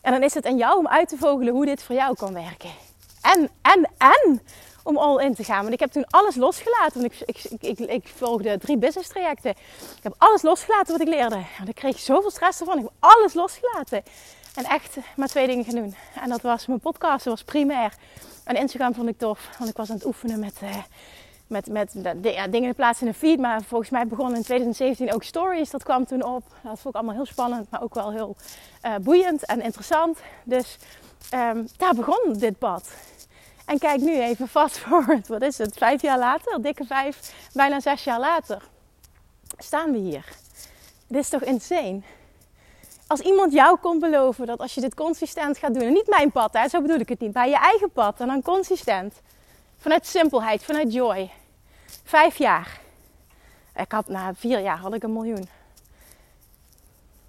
En 0.00 0.12
dan 0.12 0.22
is 0.22 0.34
het 0.34 0.46
aan 0.46 0.56
jou 0.56 0.78
om 0.78 0.88
uit 0.88 1.08
te 1.08 1.16
vogelen 1.16 1.54
hoe 1.54 1.66
dit 1.66 1.82
voor 1.82 1.94
jou 1.94 2.14
kan 2.14 2.34
werken 2.34 2.70
en, 3.22 3.50
en, 3.62 3.90
en 3.98 4.42
om 4.82 4.96
all 4.96 5.24
in 5.24 5.34
te 5.34 5.44
gaan. 5.44 5.60
Want 5.60 5.72
ik 5.72 5.80
heb 5.80 5.92
toen 5.92 6.06
alles 6.10 6.34
losgelaten. 6.34 7.00
Want 7.00 7.12
ik, 7.12 7.20
ik, 7.26 7.60
ik, 7.60 7.78
ik, 7.78 8.08
volgde 8.16 8.58
drie 8.58 8.78
business 8.78 9.08
trajecten. 9.08 9.50
Ik 9.96 10.02
heb 10.02 10.14
alles 10.18 10.42
losgelaten 10.42 10.92
wat 10.92 11.00
ik 11.00 11.14
leerde. 11.14 11.42
En 11.58 11.68
ik 11.68 11.74
kreeg 11.74 11.98
zoveel 11.98 12.30
stress 12.30 12.60
ervan. 12.60 12.78
Ik 12.78 12.82
heb 12.82 12.92
alles 12.98 13.34
losgelaten. 13.34 14.02
En 14.54 14.64
echt 14.64 14.96
maar 15.16 15.28
twee 15.28 15.46
dingen 15.46 15.64
gaan 15.64 15.74
doen. 15.74 15.94
En 16.20 16.28
dat 16.28 16.40
was 16.40 16.66
mijn 16.66 16.80
podcast, 16.80 17.24
dat 17.24 17.34
was 17.34 17.44
primair. 17.44 17.94
En 18.44 18.56
Instagram 18.56 18.94
vond 18.94 19.08
ik 19.08 19.18
tof. 19.18 19.48
Want 19.58 19.70
ik 19.70 19.76
was 19.76 19.90
aan 19.90 19.96
het 19.96 20.04
oefenen 20.04 20.40
met, 20.40 20.54
uh, 20.62 20.76
met, 21.46 21.66
met 21.66 21.94
ja, 22.22 22.46
dingen 22.46 22.74
plaatsen 22.74 23.06
in 23.06 23.12
de 23.12 23.18
feed. 23.18 23.38
Maar 23.38 23.62
volgens 23.62 23.90
mij 23.90 24.06
begon 24.06 24.34
in 24.34 24.42
2017 24.42 25.14
ook 25.14 25.22
stories. 25.22 25.70
Dat 25.70 25.82
kwam 25.82 26.06
toen 26.06 26.24
op. 26.24 26.42
Dat 26.62 26.80
vond 26.80 26.94
ik 26.94 26.94
allemaal 26.94 27.14
heel 27.14 27.26
spannend, 27.26 27.70
maar 27.70 27.82
ook 27.82 27.94
wel 27.94 28.10
heel 28.10 28.36
uh, 28.86 28.94
boeiend 28.96 29.44
en 29.44 29.60
interessant. 29.60 30.18
Dus 30.44 30.78
um, 31.34 31.68
daar 31.76 31.94
begon 31.94 32.32
dit 32.32 32.58
pad. 32.58 32.88
En 33.72 33.78
kijk 33.78 34.00
nu 34.00 34.20
even 34.20 34.48
fast 34.48 34.78
forward. 34.78 35.28
Wat 35.28 35.42
is 35.42 35.58
het? 35.58 35.76
Vijf 35.76 36.02
jaar 36.02 36.18
later, 36.18 36.62
dikke 36.62 36.84
vijf, 36.84 37.34
bijna 37.52 37.80
zes 37.80 38.04
jaar 38.04 38.20
later, 38.20 38.62
staan 39.58 39.92
we 39.92 39.98
hier. 39.98 40.24
Dit 41.06 41.20
is 41.20 41.28
toch 41.28 41.42
insane? 41.42 42.00
Als 43.06 43.20
iemand 43.20 43.52
jou 43.52 43.78
kon 43.78 43.98
beloven 43.98 44.46
dat 44.46 44.58
als 44.58 44.74
je 44.74 44.80
dit 44.80 44.94
consistent 44.94 45.58
gaat 45.58 45.74
doen, 45.74 45.82
en 45.82 45.92
niet 45.92 46.06
mijn 46.06 46.32
pad, 46.32 46.52
hè, 46.52 46.68
zo 46.68 46.80
bedoel 46.80 46.98
ik 46.98 47.08
het 47.08 47.20
niet, 47.20 47.32
bij 47.32 47.48
je 47.48 47.56
eigen 47.56 47.90
pad 47.90 48.20
en 48.20 48.26
dan 48.26 48.42
consistent, 48.42 49.14
vanuit 49.78 50.06
simpelheid, 50.06 50.64
vanuit 50.64 50.92
joy, 50.92 51.30
vijf 52.04 52.36
jaar. 52.36 52.80
Ik 53.76 53.92
had 53.92 54.08
na 54.08 54.34
vier 54.34 54.60
jaar 54.60 54.78
had 54.78 54.94
ik 54.94 55.02
een 55.02 55.12
miljoen. 55.12 55.48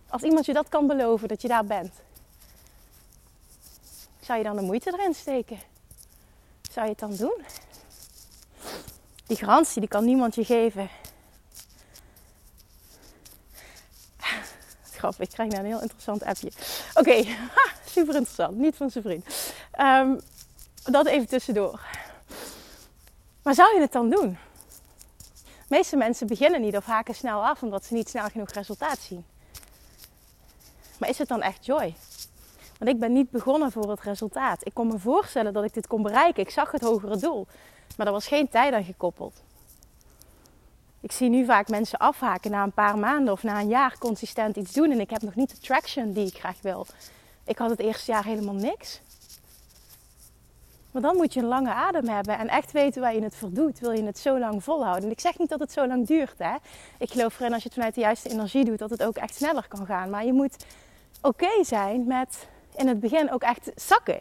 Als 0.10 0.22
iemand 0.22 0.46
je 0.46 0.54
dat 0.54 0.70
kan 0.70 0.88
beloven, 0.88 1.28
dat 1.28 1.42
je 1.42 1.48
daar 1.48 1.66
bent, 1.66 1.94
zou 4.20 4.38
je 4.38 4.44
dan 4.44 4.56
de 4.56 4.62
moeite 4.62 4.94
erin 4.94 5.14
steken? 5.14 5.72
Zou 6.74 6.86
je 6.86 6.92
het 6.92 7.00
dan 7.00 7.16
doen? 7.16 7.44
Die 9.26 9.38
garantie 9.38 9.80
die 9.80 9.90
kan 9.90 10.06
niemand 10.06 10.36
je 10.36 10.46
geven. 10.46 10.90
Grappig, 14.98 15.20
ik 15.20 15.30
krijg 15.30 15.50
nou 15.50 15.64
een 15.64 15.70
heel 15.70 15.82
interessant 15.82 16.24
appje. 16.24 16.52
Oké, 16.94 17.24
super 17.96 18.16
interessant. 18.16 18.58
Niet 18.58 18.76
van 18.76 18.90
zijn 18.92 19.04
vriend. 19.04 19.54
Um, 19.80 20.22
dat 20.84 21.06
even 21.06 21.28
tussendoor. 21.28 21.80
Maar 23.44 23.54
zou 23.54 23.76
je 23.76 23.82
het 23.82 23.92
dan 23.92 24.10
doen? 24.10 24.38
De 25.44 25.80
meeste 25.80 25.96
mensen 25.96 26.28
beginnen 26.28 26.62
niet 26.62 26.78
of 26.78 26.86
haken 26.86 27.16
snel 27.16 27.46
af 27.46 27.62
omdat 27.62 27.86
ze 27.86 27.94
niet 27.94 28.10
snel 28.10 28.30
genoeg 28.30 28.52
resultaat 28.52 29.00
zien. 29.00 29.26
Maar 30.98 31.10
is 31.10 31.18
het 31.18 31.28
dan 31.28 31.42
echt 31.42 31.66
joy? 31.66 31.96
Want 32.78 32.92
ik 32.92 33.00
ben 33.00 33.14
niet 33.14 33.30
begonnen 33.30 33.72
voor 33.72 33.90
het 33.90 34.02
resultaat. 34.02 34.66
Ik 34.66 34.74
kon 34.74 34.88
me 34.88 35.00
voorstellen 35.00 35.54
dat 35.54 35.64
ik 35.64 35.74
dit 35.74 35.88
kon 35.88 36.02
bereiken. 36.02 36.44
Ik 36.44 36.50
zag 36.50 36.72
het 36.72 36.82
hogere 36.82 37.18
doel. 37.18 37.48
Maar 37.98 38.08
er 38.08 38.14
was 38.14 38.28
geen 38.28 38.50
tijd 38.50 38.74
aan 38.74 38.84
gekoppeld. 38.84 39.44
Ik 41.00 41.12
zie 41.12 41.30
nu 41.30 41.46
vaak 41.46 41.70
mensen 41.70 42.00
afhaken 42.00 42.52
na 42.52 42.64
een 42.64 42.72
paar 42.72 42.98
maanden 42.98 43.34
of 43.34 43.44
na 43.44 43.60
een 43.60 43.68
jaar 43.68 43.98
consistent 43.98 44.56
iets 44.56 44.74
doen. 44.74 44.92
En 44.92 45.00
ik 45.00 45.10
heb 45.10 45.22
nog 45.22 45.36
niet 45.36 45.50
de 45.50 45.60
traction 45.60 46.12
die 46.12 46.26
ik 46.28 46.38
graag 46.38 46.62
wil. 46.62 46.86
Ik 47.46 47.58
had 47.58 47.70
het 47.70 47.80
eerste 47.80 48.12
jaar 48.12 48.26
helemaal 48.26 48.54
niks. 48.54 49.02
Maar 50.92 51.02
dan 51.02 51.16
moet 51.16 51.34
je 51.34 51.40
een 51.40 51.46
lange 51.46 51.74
adem 51.74 52.08
hebben 52.08 52.38
en 52.38 52.48
echt 52.48 52.72
weten 52.72 53.02
waar 53.02 53.16
je 53.16 53.24
het 53.24 53.36
voor 53.36 53.52
doet. 53.52 53.80
Wil 53.80 53.92
je 53.92 54.04
het 54.04 54.20
zo 54.20 54.40
lang 54.40 54.64
volhouden? 54.64 55.04
En 55.04 55.12
ik 55.12 55.20
zeg 55.20 55.38
niet 55.38 55.50
dat 55.50 55.60
het 55.60 55.72
zo 55.72 55.88
lang 55.88 56.08
duurt. 56.08 56.38
Hè? 56.38 56.56
Ik 56.98 57.12
geloof 57.12 57.40
erin 57.40 57.54
als 57.54 57.62
je 57.64 57.68
het 57.68 57.78
vanuit 57.78 57.96
de 57.96 58.02
juiste 58.02 58.30
energie 58.30 58.66
doet, 58.66 58.80
dat 58.80 58.90
het 58.90 59.04
ook 59.04 59.16
echt 59.16 59.36
sneller 59.36 59.68
kan 59.68 59.86
gaan. 59.86 60.10
Maar 60.10 60.26
je 60.26 60.34
moet 60.34 60.66
oké 61.22 61.64
zijn 61.64 62.08
met 62.08 62.48
in 62.76 62.88
het 62.88 63.00
begin 63.00 63.32
ook 63.32 63.42
echt 63.42 63.72
zakken. 63.76 64.20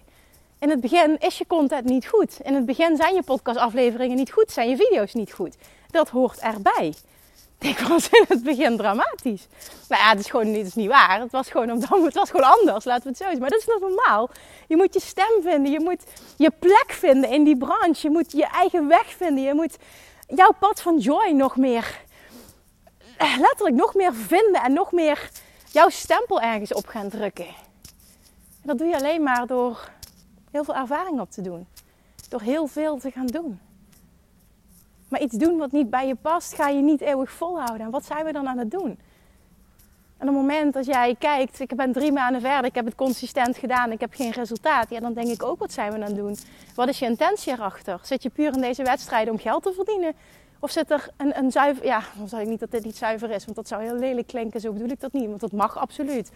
In 0.59 0.71
het 0.71 0.81
begin 0.81 1.19
is 1.19 1.39
je 1.39 1.47
content 1.47 1.85
niet 1.85 2.07
goed. 2.07 2.39
In 2.43 2.55
het 2.55 2.67
begin 2.67 2.97
zijn 2.97 3.15
je 3.15 3.23
podcastafleveringen 3.23 4.17
niet 4.17 4.33
goed, 4.33 4.51
zijn 4.51 4.69
je 4.69 4.77
video's 4.77 5.15
niet 5.15 5.33
goed. 5.33 5.57
Dat 5.91 6.09
hoort 6.09 6.39
erbij. 6.39 6.95
Ik 7.73 7.79
was 7.79 8.09
in 8.09 8.25
het 8.29 8.43
begin 8.43 8.77
dramatisch. 8.77 9.47
Nou 9.89 10.03
ja, 10.03 10.09
het 10.09 10.19
is 10.19 10.31
gewoon 10.31 10.51
niet, 10.51 10.67
is 10.67 10.75
niet 10.75 10.89
waar. 10.89 11.21
Het 11.21 11.33
was 11.33 11.51
gewoon, 11.51 11.69
het 12.05 12.15
was 12.15 12.31
gewoon 12.31 12.51
anders, 12.59 12.85
laten 12.85 13.03
we 13.03 13.09
het 13.09 13.17
zo 13.17 13.25
zeggen. 13.25 13.41
Maar 13.41 13.51
dat 13.51 13.59
is 13.59 13.67
nog 13.67 13.81
normaal. 13.81 14.31
Je 14.69 14.77
moet 14.77 14.95
je 14.95 15.01
stem 15.01 15.43
vinden. 15.43 15.73
Je 15.73 15.81
moet 15.81 16.05
je 16.37 16.51
plek 16.59 16.87
vinden 16.89 17.31
in 17.31 17.45
die 17.45 17.57
branche. 17.57 18.07
Je 18.07 18.11
moet 18.11 18.33
je 18.33 18.47
eigen 18.47 18.89
weg 18.89 19.07
vinden. 19.07 19.45
Je 19.45 19.55
moet 19.55 19.77
jouw 20.27 20.53
pad 20.59 20.83
van 20.83 20.99
joy 20.99 21.31
nog 21.31 21.57
meer, 21.57 22.01
eh, 23.17 23.37
letterlijk 23.39 23.77
nog 23.77 23.95
meer 23.95 24.15
vinden. 24.15 24.63
En 24.63 24.73
nog 24.73 24.93
meer 24.93 25.31
jouw 25.71 25.89
stempel 25.89 26.41
ergens 26.41 26.75
op 26.75 26.87
gaan 26.87 27.09
drukken. 27.09 27.55
En 28.63 28.69
dat 28.69 28.79
doe 28.79 28.87
je 28.87 28.97
alleen 28.97 29.23
maar 29.23 29.47
door 29.47 29.91
heel 30.51 30.65
veel 30.65 30.77
ervaring 30.77 31.21
op 31.21 31.31
te 31.31 31.43
doen. 31.43 31.67
Door 32.29 32.41
heel 32.41 32.67
veel 32.67 32.99
te 32.99 33.11
gaan 33.11 33.27
doen. 33.27 33.61
Maar 35.09 35.21
iets 35.21 35.37
doen 35.37 35.59
wat 35.59 35.73
niet 35.73 35.91
bij 35.91 36.07
je 36.07 36.15
past, 36.15 36.55
ga 36.55 36.69
je 36.69 36.83
niet 36.83 37.01
eeuwig 37.01 37.31
volhouden. 37.31 37.87
En 37.87 37.91
wat 37.91 38.05
zijn 38.05 38.25
we 38.25 38.33
dan 38.33 38.49
aan 38.49 38.59
het 38.59 38.71
doen? 38.71 38.99
En 40.19 40.29
op 40.29 40.35
het 40.35 40.45
moment 40.47 40.75
dat 40.75 40.87
jij 40.87 41.17
kijkt, 41.19 41.61
ik 41.61 41.77
ben 41.77 41.93
drie 41.93 42.13
maanden 42.13 42.41
verder, 42.41 42.65
ik 42.65 42.75
heb 42.75 42.85
het 42.85 42.95
consistent 42.95 43.57
gedaan, 43.57 43.93
ik 43.93 44.01
heb 44.01 44.15
geen 44.15 44.31
resultaat. 44.31 44.91
Ja, 44.91 45.01
dan 45.01 45.13
denk 45.13 45.29
ik 45.29 45.43
ook, 45.43 45.59
wat 45.59 45.73
zijn 45.73 45.93
we 45.93 45.95
aan 45.95 46.03
het 46.03 46.17
doen? 46.17 46.37
Wat 46.75 46.89
is 46.89 46.99
je 46.99 47.07
intentie 47.07 47.53
erachter? 47.53 47.99
Zit 48.03 48.23
je 48.23 48.31
puur 48.31 48.55
in 48.55 48.61
deze 48.61 48.83
wedstrijden 48.83 49.33
om 49.33 49.39
geld 49.39 49.63
te 49.63 49.73
verdienen? 49.73 50.15
Of 50.59 50.71
zit 50.71 50.91
er 50.91 51.09
een, 51.17 51.39
een 51.39 51.51
zuiver... 51.51 51.85
Ja, 51.85 52.03
dan 52.17 52.29
zeg 52.29 52.41
ik 52.41 52.49
niet 52.49 52.61
dat 52.61 52.71
dit 52.71 52.85
niet 52.85 52.97
zuiver 52.97 53.31
is, 53.31 53.45
want 53.45 53.57
dat 53.57 53.69
zou 53.69 53.83
heel 53.83 53.95
lelijk 53.95 54.27
klinken. 54.27 54.61
Zo 54.61 54.73
bedoel 54.73 54.89
ik 54.89 55.01
dat 55.01 55.13
niet, 55.13 55.29
want 55.29 55.41
dat 55.41 55.53
mag 55.53 55.79
absoluut. 55.79 56.31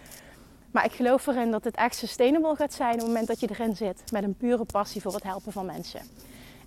Maar 0.77 0.85
ik 0.85 0.93
geloof 0.93 1.27
erin 1.27 1.51
dat 1.51 1.65
het 1.65 1.77
echt 1.77 1.97
sustainable 1.97 2.57
gaat 2.57 2.73
zijn 2.73 2.93
op 2.93 2.99
het 2.99 3.07
moment 3.07 3.27
dat 3.27 3.41
je 3.41 3.51
erin 3.51 3.77
zit. 3.77 4.03
Met 4.13 4.23
een 4.23 4.35
pure 4.35 4.65
passie 4.65 5.03
voor 5.03 5.15
het 5.15 5.23
helpen 5.23 5.53
van 5.53 5.67
mensen. 5.67 6.01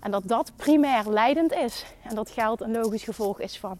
En 0.00 0.10
dat 0.10 0.22
dat 0.26 0.52
primair 0.56 1.08
leidend 1.08 1.52
is. 1.52 1.84
En 2.02 2.14
dat 2.14 2.30
geld 2.30 2.60
een 2.60 2.72
logisch 2.72 3.02
gevolg 3.02 3.40
is 3.40 3.58
van. 3.58 3.78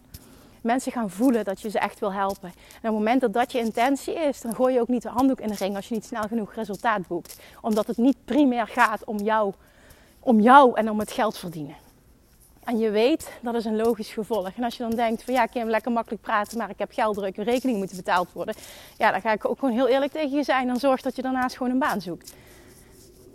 Mensen 0.61 0.91
gaan 0.91 1.09
voelen 1.09 1.45
dat 1.45 1.61
je 1.61 1.69
ze 1.69 1.79
echt 1.79 1.99
wil 1.99 2.13
helpen. 2.13 2.49
En 2.49 2.53
op 2.75 2.81
het 2.81 2.91
moment 2.91 3.21
dat 3.21 3.33
dat 3.33 3.51
je 3.51 3.59
intentie 3.59 4.13
is, 4.13 4.41
dan 4.41 4.55
gooi 4.55 4.73
je 4.73 4.81
ook 4.81 4.87
niet 4.87 5.01
de 5.01 5.09
handdoek 5.09 5.39
in 5.39 5.47
de 5.47 5.55
ring 5.55 5.75
als 5.75 5.87
je 5.87 5.93
niet 5.93 6.05
snel 6.05 6.23
genoeg 6.23 6.53
resultaat 6.53 7.07
boekt. 7.07 7.39
Omdat 7.61 7.87
het 7.87 7.97
niet 7.97 8.17
primair 8.25 8.67
gaat 8.67 9.03
om 9.05 9.17
jou, 9.17 9.53
om 10.19 10.39
jou 10.39 10.75
en 10.75 10.89
om 10.89 10.99
het 10.99 11.11
geld 11.11 11.37
verdienen. 11.37 11.75
En 12.71 12.77
je 12.77 12.89
weet, 12.89 13.31
dat 13.41 13.55
is 13.55 13.65
een 13.65 13.75
logisch 13.75 14.13
gevolg. 14.13 14.49
En 14.55 14.63
als 14.63 14.77
je 14.77 14.83
dan 14.83 14.95
denkt 14.95 15.23
van 15.23 15.33
ja, 15.33 15.43
ik 15.43 15.49
kan 15.51 15.69
lekker 15.69 15.91
makkelijk 15.91 16.21
praten, 16.21 16.57
maar 16.57 16.69
ik 16.69 16.79
heb 16.79 16.91
gelddruk, 16.91 17.37
een 17.37 17.43
rekening 17.43 17.77
moet 17.77 17.95
betaald 17.95 18.31
worden. 18.33 18.55
Ja, 18.97 19.11
dan 19.11 19.21
ga 19.21 19.31
ik 19.31 19.45
ook 19.45 19.59
gewoon 19.59 19.73
heel 19.73 19.87
eerlijk 19.87 20.11
tegen 20.11 20.37
je 20.37 20.43
zijn. 20.43 20.67
Dan 20.67 20.79
zorg 20.79 21.01
dat 21.01 21.15
je 21.15 21.21
daarnaast 21.21 21.57
gewoon 21.57 21.71
een 21.71 21.79
baan 21.79 22.01
zoekt. 22.01 22.33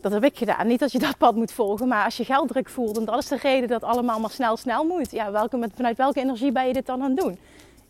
Dat 0.01 0.13
heb 0.13 0.25
ik 0.25 0.37
gedaan. 0.39 0.67
Niet 0.67 0.81
dat 0.81 0.93
je 0.93 0.99
dat 0.99 1.19
pad 1.19 1.35
moet 1.35 1.53
volgen, 1.53 1.89
maar 1.89 2.05
als 2.05 2.17
je 2.17 2.25
gelddruk 2.25 2.69
voelt, 2.69 2.99
en 2.99 3.05
dat 3.05 3.19
is 3.19 3.29
de 3.29 3.37
reden 3.37 3.69
dat 3.69 3.83
allemaal 3.83 4.21
maar 4.21 4.31
snel, 4.31 4.57
snel 4.57 4.85
moet. 4.85 5.11
Ja, 5.11 5.31
welke, 5.31 5.57
met, 5.57 5.71
vanuit 5.75 5.97
welke 5.97 6.21
energie 6.21 6.53
ben 6.53 6.67
je 6.67 6.73
dit 6.73 6.87
dan 6.87 7.03
aan 7.03 7.11
het 7.11 7.21
doen? 7.21 7.39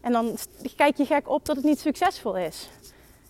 En 0.01 0.13
dan 0.13 0.37
kijk 0.77 0.97
je 0.97 1.05
gek 1.05 1.29
op 1.29 1.45
dat 1.45 1.57
het 1.57 1.65
niet 1.65 1.81
succesvol 1.81 2.37
is. 2.37 2.69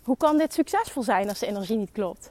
Hoe 0.03 0.17
kan 0.17 0.39
dit 0.39 0.55
succesvol 0.55 1.03
zijn 1.03 1.29
als 1.29 1.39
de 1.39 1.47
energie 1.47 1.77
niet 1.77 1.93
klopt? 1.93 2.31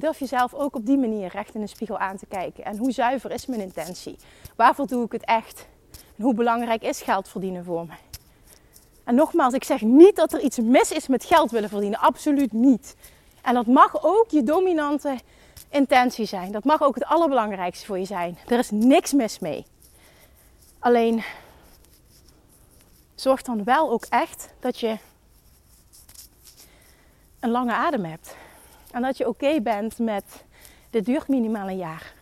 Durf 0.00 0.18
jezelf 0.18 0.54
ook 0.54 0.74
op 0.74 0.86
die 0.86 0.98
manier 0.98 1.28
recht 1.28 1.54
in 1.54 1.60
de 1.60 1.66
spiegel 1.66 1.98
aan 1.98 2.16
te 2.16 2.26
kijken. 2.26 2.64
En 2.64 2.76
hoe 2.76 2.92
zuiver 2.92 3.30
is 3.30 3.46
mijn 3.46 3.60
intentie? 3.60 4.16
Waarvoor 4.56 4.86
doe 4.86 5.04
ik 5.04 5.12
het 5.12 5.24
echt? 5.24 5.66
En 6.16 6.24
hoe 6.24 6.34
belangrijk 6.34 6.82
is 6.82 7.02
geld 7.02 7.28
verdienen 7.28 7.64
voor 7.64 7.86
me? 7.86 7.92
En 9.04 9.14
nogmaals, 9.14 9.54
ik 9.54 9.64
zeg 9.64 9.80
niet 9.80 10.16
dat 10.16 10.32
er 10.32 10.40
iets 10.40 10.58
mis 10.58 10.92
is 10.92 11.06
met 11.06 11.24
geld 11.24 11.50
willen 11.50 11.68
verdienen. 11.68 11.98
Absoluut 11.98 12.52
niet. 12.52 12.96
En 13.42 13.54
dat 13.54 13.66
mag 13.66 14.04
ook 14.04 14.26
je 14.28 14.42
dominante 14.42 15.18
intentie 15.68 16.26
zijn. 16.26 16.52
Dat 16.52 16.64
mag 16.64 16.82
ook 16.82 16.94
het 16.94 17.04
allerbelangrijkste 17.04 17.86
voor 17.86 17.98
je 17.98 18.04
zijn. 18.04 18.38
Er 18.48 18.58
is 18.58 18.70
niks 18.70 19.12
mis 19.12 19.38
mee. 19.38 19.66
Alleen 20.78 21.22
zorg 23.14 23.42
dan 23.42 23.64
wel 23.64 23.90
ook 23.90 24.04
echt 24.08 24.54
dat 24.60 24.80
je 24.80 24.98
een 27.40 27.50
lange 27.50 27.72
adem 27.72 28.04
hebt. 28.04 28.36
En 28.92 29.02
dat 29.02 29.16
je 29.16 29.28
oké 29.28 29.60
bent 29.60 29.98
met 29.98 30.24
dit 30.90 31.04
duurt 31.04 31.28
minimaal 31.28 31.68
een 31.68 31.76
jaar. 31.76 32.12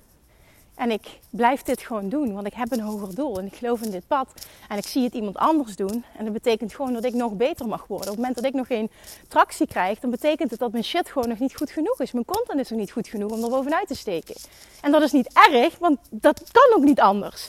En 0.79 0.91
ik 0.91 1.19
blijf 1.31 1.63
dit 1.63 1.83
gewoon 1.83 2.09
doen, 2.09 2.33
want 2.35 2.47
ik 2.47 2.55
heb 2.55 2.73
een 2.73 2.81
hoger 2.81 3.15
doel 3.15 3.39
en 3.39 3.47
ik 3.47 3.55
geloof 3.55 3.83
in 3.83 3.91
dit 3.91 4.07
pad. 4.07 4.47
En 4.69 4.79
ik 4.79 4.87
zie 4.87 5.05
het 5.05 5.15
iemand 5.15 5.37
anders 5.37 5.77
doen. 5.77 6.05
En 6.17 6.25
dat 6.25 6.33
betekent 6.33 6.75
gewoon 6.75 6.93
dat 6.93 7.05
ik 7.05 7.15
nog 7.15 7.33
beter 7.33 7.67
mag 7.67 7.87
worden. 7.87 8.07
Op 8.07 8.13
het 8.13 8.17
moment 8.17 8.35
dat 8.35 8.45
ik 8.45 8.55
nog 8.55 8.67
geen 8.67 8.91
tractie 9.29 9.67
krijg, 9.67 9.99
dan 9.99 10.11
betekent 10.11 10.51
het 10.51 10.59
dat 10.59 10.73
mijn 10.73 10.85
shit 10.85 11.11
gewoon 11.11 11.29
nog 11.29 11.39
niet 11.39 11.57
goed 11.57 11.71
genoeg 11.71 12.01
is. 12.01 12.13
Mijn 12.13 12.25
content 12.25 12.61
is 12.61 12.71
nog 12.71 12.79
niet 12.79 12.91
goed 12.91 13.09
genoeg 13.09 13.31
om 13.31 13.43
er 13.43 13.51
bovenuit 13.51 13.87
te 13.89 13.95
steken. 13.95 14.35
En 14.81 14.91
dat 14.91 15.03
is 15.03 15.13
niet 15.13 15.33
erg, 15.53 15.79
want 15.79 15.99
dat 16.11 16.43
kan 16.53 16.77
ook 16.77 16.85
niet 16.85 17.01
anders. 17.01 17.49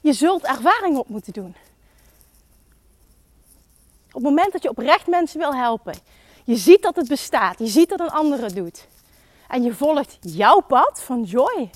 Je 0.00 0.12
zult 0.12 0.44
ervaring 0.44 0.96
op 0.96 1.08
moeten 1.08 1.32
doen. 1.32 1.54
Op 4.08 4.14
het 4.14 4.22
moment 4.22 4.52
dat 4.52 4.62
je 4.62 4.70
oprecht 4.70 5.06
mensen 5.06 5.38
wil 5.38 5.54
helpen, 5.54 5.94
je 6.48 6.56
ziet 6.56 6.82
dat 6.82 6.96
het 6.96 7.08
bestaat. 7.08 7.58
Je 7.58 7.66
ziet 7.66 7.88
dat 7.88 8.00
een 8.00 8.10
andere 8.10 8.42
het 8.42 8.54
doet. 8.54 8.86
En 9.48 9.62
je 9.62 9.74
volgt 9.74 10.18
jouw 10.20 10.60
pad 10.60 11.02
van 11.02 11.22
joy. 11.22 11.70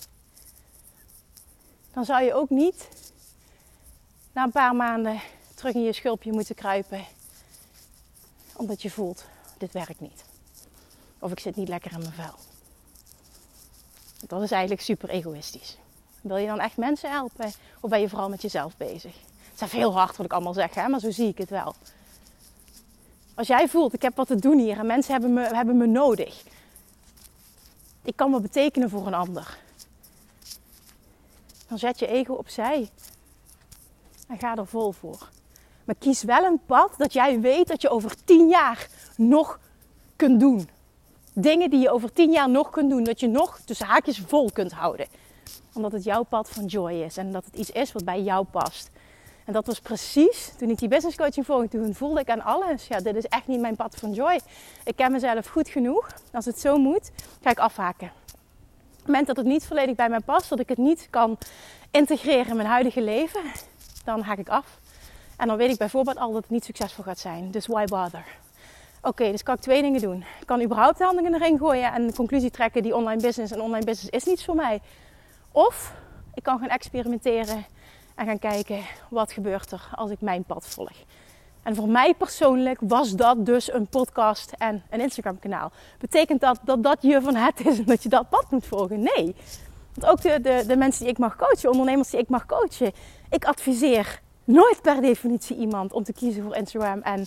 Dan 1.92 2.04
zou 2.04 2.22
je 2.22 2.34
ook 2.34 2.50
niet 2.50 2.88
na 4.32 4.42
een 4.42 4.50
paar 4.50 4.74
maanden 4.76 5.20
terug 5.54 5.74
in 5.74 5.82
je 5.82 5.92
schulpje 5.92 6.32
moeten 6.32 6.54
kruipen. 6.54 7.04
Omdat 8.56 8.82
je 8.82 8.90
voelt, 8.90 9.24
dit 9.58 9.72
werkt 9.72 10.00
niet. 10.00 10.24
Of 11.18 11.30
ik 11.30 11.40
zit 11.40 11.56
niet 11.56 11.68
lekker 11.68 11.92
in 11.92 11.98
mijn 11.98 12.12
vel. 12.12 12.34
Dat 14.26 14.42
is 14.42 14.50
eigenlijk 14.50 14.82
super 14.82 15.08
egoïstisch. 15.08 15.76
Wil 16.20 16.36
je 16.36 16.46
dan 16.46 16.60
echt 16.60 16.76
mensen 16.76 17.10
helpen? 17.10 17.52
Of 17.80 17.90
ben 17.90 18.00
je 18.00 18.08
vooral 18.08 18.28
met 18.28 18.42
jezelf 18.42 18.76
bezig? 18.76 19.14
Het 19.52 19.62
is 19.62 19.72
heel 19.72 19.92
hard 19.92 20.16
wat 20.16 20.26
ik 20.26 20.32
allemaal 20.32 20.54
zeg, 20.54 20.74
hè? 20.74 20.88
maar 20.88 21.00
zo 21.00 21.10
zie 21.10 21.28
ik 21.28 21.38
het 21.38 21.50
wel. 21.50 21.74
Als 23.34 23.46
jij 23.46 23.68
voelt, 23.68 23.94
ik 23.94 24.02
heb 24.02 24.16
wat 24.16 24.26
te 24.26 24.36
doen 24.36 24.58
hier 24.58 24.78
en 24.78 24.86
mensen 24.86 25.12
hebben 25.12 25.32
me, 25.32 25.54
hebben 25.54 25.76
me 25.76 25.86
nodig. 25.86 26.42
Ik 28.02 28.16
kan 28.16 28.30
wat 28.30 28.42
betekenen 28.42 28.90
voor 28.90 29.06
een 29.06 29.14
ander. 29.14 29.58
dan 31.68 31.78
zet 31.78 31.98
je 31.98 32.06
ego 32.06 32.34
opzij. 32.34 32.90
En 34.28 34.38
ga 34.38 34.56
er 34.56 34.66
vol 34.66 34.92
voor. 34.92 35.28
Maar 35.84 35.94
kies 35.98 36.22
wel 36.22 36.44
een 36.44 36.60
pad 36.66 36.94
dat 36.96 37.12
jij 37.12 37.40
weet 37.40 37.68
dat 37.68 37.82
je 37.82 37.88
over 37.88 38.24
tien 38.24 38.48
jaar 38.48 38.88
nog 39.16 39.60
kunt 40.16 40.40
doen. 40.40 40.68
Dingen 41.32 41.70
die 41.70 41.80
je 41.80 41.90
over 41.90 42.12
tien 42.12 42.30
jaar 42.30 42.50
nog 42.50 42.70
kunt 42.70 42.90
doen. 42.90 43.04
Dat 43.04 43.20
je 43.20 43.28
nog 43.28 43.60
tussen 43.64 43.86
haakjes 43.86 44.22
vol 44.26 44.50
kunt 44.50 44.72
houden. 44.72 45.06
Omdat 45.72 45.92
het 45.92 46.04
jouw 46.04 46.22
pad 46.22 46.48
van 46.48 46.64
joy 46.66 46.92
is. 46.92 47.16
En 47.16 47.32
dat 47.32 47.44
het 47.44 47.56
iets 47.56 47.70
is 47.70 47.92
wat 47.92 48.04
bij 48.04 48.22
jou 48.22 48.44
past. 48.44 48.90
En 49.44 49.52
dat 49.52 49.66
was 49.66 49.80
precies 49.80 50.52
toen 50.58 50.70
ik 50.70 50.78
die 50.78 50.88
business 50.88 51.16
coaching 51.16 51.46
volgde. 51.46 51.68
Toen 51.68 51.94
voelde 51.94 52.20
ik 52.20 52.30
aan 52.30 52.42
alles. 52.42 52.87
Ja, 52.87 53.00
dit 53.00 53.16
is 53.16 53.26
echt 53.26 53.46
niet 53.46 53.61
mijn 53.61 53.76
pad 53.76 53.96
van 53.96 54.12
joy. 54.12 54.40
Ik 54.84 54.96
ken 54.96 55.12
mezelf 55.12 55.46
goed 55.46 55.68
genoeg. 55.68 56.08
Als 56.32 56.44
het 56.44 56.61
zo 56.61 56.78
moet, 56.78 57.11
ga 57.42 57.50
ik 57.50 57.58
afhaken. 57.58 58.06
Op 58.06 58.99
het 58.99 59.06
moment 59.06 59.26
dat 59.26 59.37
het 59.37 59.46
niet 59.46 59.66
volledig 59.66 59.94
bij 59.94 60.08
mij 60.08 60.20
past. 60.20 60.49
Dat 60.49 60.61
ik 60.61 60.68
het 60.68 60.78
niet 60.78 61.06
kan 61.11 61.38
integreren 61.90 62.46
in 62.46 62.56
mijn 62.56 62.68
huidige 62.68 63.02
leven. 63.02 63.42
Dan 64.04 64.20
haak 64.22 64.38
ik 64.38 64.49
af. 64.49 64.80
En 65.37 65.49
dan 65.49 65.56
weet 65.56 65.70
ik 65.70 65.78
bijvoorbeeld 65.78 66.18
al 66.18 66.32
dat 66.32 66.42
het 66.42 66.50
niet 66.50 66.64
succesvol 66.64 67.04
gaat 67.04 67.18
zijn. 67.18 67.50
Dus 67.50 67.66
why 67.66 67.84
bother? 67.84 68.25
Oké, 69.02 69.30
dus 69.30 69.42
kan 69.42 69.54
ik 69.54 69.61
twee 69.61 69.82
dingen 69.82 70.00
doen. 70.00 70.25
Ik 70.40 70.46
kan 70.46 70.62
überhaupt 70.62 70.99
de 70.99 71.04
handen 71.04 71.34
erin 71.34 71.58
gooien 71.58 71.92
en 71.92 72.06
de 72.06 72.14
conclusie 72.14 72.50
trekken: 72.50 72.82
die 72.82 72.96
online 72.96 73.22
business 73.22 73.52
en 73.52 73.61
online 73.61 73.84
business 73.84 74.08
is 74.08 74.25
niets 74.25 74.44
voor 74.44 74.54
mij. 74.54 74.80
Of 75.52 75.94
ik 76.34 76.42
kan 76.42 76.58
gaan 76.58 76.68
experimenteren 76.68 77.64
en 78.14 78.26
gaan 78.26 78.38
kijken 78.38 78.78
wat 79.11 79.33
gebeurt 79.33 79.73
er 79.73 79.88
als 79.95 80.11
ik 80.11 80.21
mijn 80.21 80.45
pad 80.45 80.66
volg. 80.66 80.92
En 81.62 81.75
voor 81.75 81.88
mij 81.88 82.14
persoonlijk 82.14 82.78
was 82.83 83.12
dat 83.12 83.47
dus 83.47 83.73
een 83.73 83.87
podcast 83.87 84.52
en 84.59 84.83
een 84.90 85.00
Instagram 85.00 85.38
kanaal. 85.38 85.73
Betekent 85.99 86.40
dat 86.40 86.59
dat 86.64 86.83
dat 86.83 86.99
je 87.00 87.21
van 87.23 87.35
het 87.35 87.66
is 87.66 87.78
en 87.78 87.85
dat 87.85 88.02
je 88.02 88.09
dat 88.09 88.28
pad 88.28 88.50
moet 88.50 88.66
volgen? 88.66 89.00
Nee. 89.00 89.35
Want 89.95 90.12
ook 90.12 90.21
de, 90.21 90.40
de, 90.40 90.64
de 90.66 90.76
mensen 90.76 91.02
die 91.02 91.12
ik 91.12 91.19
mag 91.19 91.37
coachen, 91.37 91.71
ondernemers 91.71 92.11
die 92.11 92.21
ik 92.21 92.28
mag 92.28 92.47
coachen, 92.47 92.92
ik 93.31 93.45
adviseer 93.45 94.21
nooit 94.45 94.83
per 94.83 95.00
definitie 95.00 95.57
iemand 95.57 95.92
om 95.92 96.04
te 96.04 96.12
kiezen 96.12 96.42
voor 96.42 96.57
Instagram 96.57 97.00
en 97.00 97.26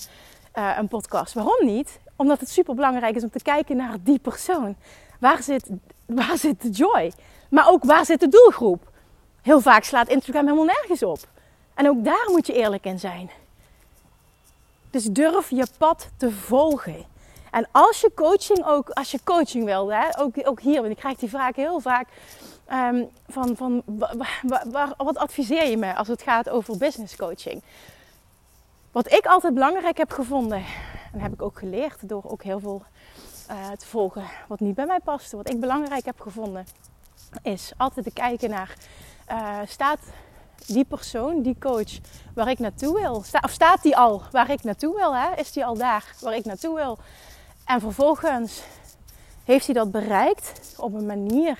uh, 0.56 0.78
een 0.78 0.88
podcast. 0.88 1.34
Waarom 1.34 1.66
niet? 1.66 2.00
Omdat 2.16 2.40
het 2.40 2.50
super 2.50 2.76
belangrijk 2.76 3.16
is 3.16 3.24
om 3.24 3.30
te 3.30 3.42
kijken 3.42 3.76
naar 3.76 3.98
die 4.02 4.20
persoon. 4.20 4.76
Waar 5.20 5.44
zit, 5.44 5.70
waar 6.06 6.38
zit 6.38 6.62
de 6.62 6.70
joy? 6.70 7.12
Maar 7.50 7.70
ook 7.70 7.84
waar 7.84 8.06
zit 8.06 8.20
de 8.20 8.28
doelgroep? 8.28 8.94
Heel 9.46 9.62
vaak 9.62 9.84
slaat 9.84 10.08
Instagram 10.08 10.46
helemaal 10.46 10.66
nergens 10.66 11.04
op. 11.04 11.20
En 11.74 11.90
ook 11.90 12.04
daar 12.04 12.28
moet 12.32 12.48
je 12.48 12.54
eerlijk 12.54 12.86
in 12.86 13.00
zijn. 13.00 13.30
Dus 14.90 15.04
durf 15.04 15.50
je 15.50 15.68
pad 15.78 16.10
te 16.18 16.32
volgen. 16.32 17.06
En 17.52 17.68
als 17.72 18.02
je 18.02 18.12
coaching 18.16 18.66
ook, 18.66 18.90
als 18.90 19.12
je 19.12 19.20
coaching 19.24 19.66
wil, 19.66 19.94
hè, 19.94 20.20
ook, 20.20 20.48
ook 20.48 20.62
hier, 20.62 20.82
want 20.82 20.92
ik 20.92 20.98
krijg 20.98 21.18
die 21.18 21.30
vraag 21.30 21.56
heel 21.56 21.80
vaak. 21.80 22.08
Um, 22.72 23.10
van, 23.28 23.56
van 23.56 23.84
wat 24.98 25.18
adviseer 25.18 25.68
je 25.68 25.78
me 25.78 25.96
als 25.96 26.08
het 26.08 26.22
gaat 26.22 26.50
over 26.50 26.78
business 26.78 27.16
coaching? 27.16 27.64
Wat 28.92 29.12
ik 29.12 29.26
altijd 29.26 29.54
belangrijk 29.54 29.98
heb 29.98 30.12
gevonden, 30.12 30.64
en 31.14 31.20
heb 31.20 31.34
ik 31.34 31.42
ook 31.42 31.60
geleerd 31.60 32.10
door 32.10 32.24
ook 32.24 32.44
heel 32.44 32.60
veel 32.60 32.84
uh, 33.52 33.72
te 33.72 33.86
volgen 33.86 34.24
wat 34.48 34.60
niet 34.60 34.76
bij 34.76 34.86
mij 34.86 35.00
paste. 35.00 35.36
Wat 35.36 35.50
ik 35.50 35.60
belangrijk 35.60 36.06
heb 36.06 36.20
gevonden, 36.20 36.66
is 37.42 37.72
altijd 37.78 38.06
te 38.06 38.14
kijken 38.14 38.50
naar, 38.50 38.76
uh, 39.32 39.60
staat 39.68 40.00
die 40.66 40.86
persoon, 40.86 41.42
die 41.42 41.56
coach, 41.60 42.00
waar 42.34 42.50
ik 42.50 42.60
naartoe 42.60 43.00
wil? 43.00 43.14
Of 43.16 43.52
staat 43.52 43.82
die 43.82 43.98
al 43.98 44.22
waar 44.32 44.50
ik 44.50 44.64
naartoe 44.64 44.96
wil? 44.96 45.16
Hè? 45.16 45.36
Is 45.36 45.52
die 45.52 45.66
al 45.66 45.78
daar 45.78 46.16
waar 46.20 46.36
ik 46.36 46.46
naartoe 46.46 46.76
wil? 46.76 46.98
En 47.66 47.80
vervolgens 47.80 48.62
heeft 49.44 49.66
hij 49.66 49.76
dat 49.76 49.92
bereikt 49.92 50.74
op 50.78 50.94
een 50.94 51.06
manier 51.06 51.58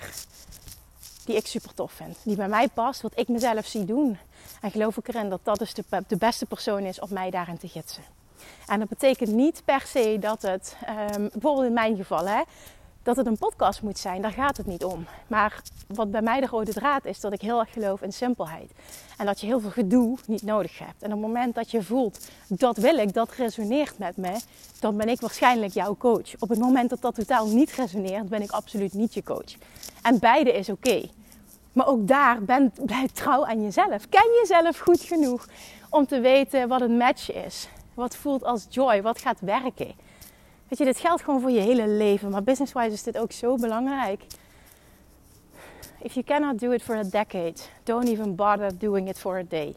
die 1.24 1.36
ik 1.36 1.46
super 1.46 1.74
tof 1.74 1.92
vind. 1.92 2.16
Die 2.22 2.36
bij 2.36 2.48
mij 2.48 2.68
past, 2.68 3.02
wat 3.02 3.12
ik 3.14 3.28
mezelf 3.28 3.66
zie 3.66 3.84
doen. 3.84 4.18
En 4.60 4.70
geloof 4.70 4.96
ik 4.96 5.08
erin 5.08 5.28
dat 5.28 5.40
dat 5.42 5.58
dus 5.58 5.74
de, 5.74 5.84
de 6.06 6.16
beste 6.16 6.46
persoon 6.46 6.80
is 6.80 7.00
om 7.00 7.08
mij 7.12 7.30
daarin 7.30 7.58
te 7.58 7.68
gidsen. 7.68 8.02
En 8.66 8.78
dat 8.78 8.88
betekent 8.88 9.30
niet 9.30 9.62
per 9.64 9.80
se 9.80 10.16
dat 10.20 10.42
het, 10.42 10.76
um, 11.14 11.28
bijvoorbeeld 11.32 11.66
in 11.66 11.72
mijn 11.72 11.96
geval, 11.96 12.26
hè, 12.26 12.42
dat 13.06 13.16
het 13.16 13.26
een 13.26 13.38
podcast 13.38 13.82
moet 13.82 13.98
zijn. 13.98 14.22
Daar 14.22 14.32
gaat 14.32 14.56
het 14.56 14.66
niet 14.66 14.84
om. 14.84 15.06
Maar 15.26 15.62
wat 15.86 16.10
bij 16.10 16.22
mij 16.22 16.40
de 16.40 16.46
rode 16.46 16.72
draad 16.72 17.04
is, 17.04 17.20
dat 17.20 17.32
ik 17.32 17.40
heel 17.40 17.60
erg 17.60 17.72
geloof 17.72 18.02
in 18.02 18.12
simpelheid. 18.12 18.70
En 19.16 19.26
dat 19.26 19.40
je 19.40 19.46
heel 19.46 19.60
veel 19.60 19.70
gedoe 19.70 20.18
niet 20.26 20.42
nodig 20.42 20.78
hebt. 20.78 21.02
En 21.02 21.12
op 21.12 21.22
het 21.22 21.26
moment 21.26 21.54
dat 21.54 21.70
je 21.70 21.82
voelt, 21.82 22.28
dat 22.48 22.76
wil 22.76 22.96
ik, 22.96 23.14
dat 23.14 23.32
resoneert 23.32 23.98
met 23.98 24.16
me, 24.16 24.40
dan 24.80 24.96
ben 24.96 25.08
ik 25.08 25.20
waarschijnlijk 25.20 25.72
jouw 25.72 25.96
coach. 25.96 26.34
Op 26.38 26.48
het 26.48 26.58
moment 26.58 26.90
dat 26.90 27.00
dat 27.00 27.14
totaal 27.14 27.46
niet 27.46 27.72
resoneert, 27.72 28.28
ben 28.28 28.42
ik 28.42 28.50
absoluut 28.50 28.92
niet 28.92 29.14
je 29.14 29.22
coach. 29.22 29.54
En 30.02 30.18
beide 30.18 30.52
is 30.52 30.68
oké. 30.68 31.08
Maar 31.72 31.86
ook 31.86 32.08
daar 32.08 32.42
blijf 32.84 33.10
trouw 33.12 33.46
aan 33.46 33.62
jezelf. 33.62 34.08
Ken 34.08 34.30
jezelf 34.40 34.78
goed 34.78 35.00
genoeg 35.00 35.48
om 35.90 36.06
te 36.06 36.20
weten 36.20 36.68
wat 36.68 36.80
een 36.80 36.96
match 36.96 37.32
is. 37.32 37.68
Wat 37.94 38.16
voelt 38.16 38.44
als 38.44 38.66
joy, 38.68 39.02
wat 39.02 39.20
gaat 39.20 39.40
werken. 39.40 40.05
Weet 40.68 40.78
je, 40.78 40.84
dit 40.84 40.98
geldt 40.98 41.22
gewoon 41.22 41.40
voor 41.40 41.50
je 41.50 41.60
hele 41.60 41.88
leven. 41.88 42.30
Maar 42.30 42.42
business-wise 42.42 42.92
is 42.92 43.02
dit 43.02 43.18
ook 43.18 43.32
zo 43.32 43.56
belangrijk. 43.56 44.26
If 46.02 46.12
you 46.12 46.24
cannot 46.24 46.58
do 46.58 46.70
it 46.70 46.82
for 46.82 46.96
a 46.96 47.02
decade, 47.02 47.54
don't 47.82 48.08
even 48.08 48.34
bother 48.34 48.78
doing 48.78 49.08
it 49.08 49.18
for 49.18 49.38
a 49.38 49.44
day. 49.48 49.74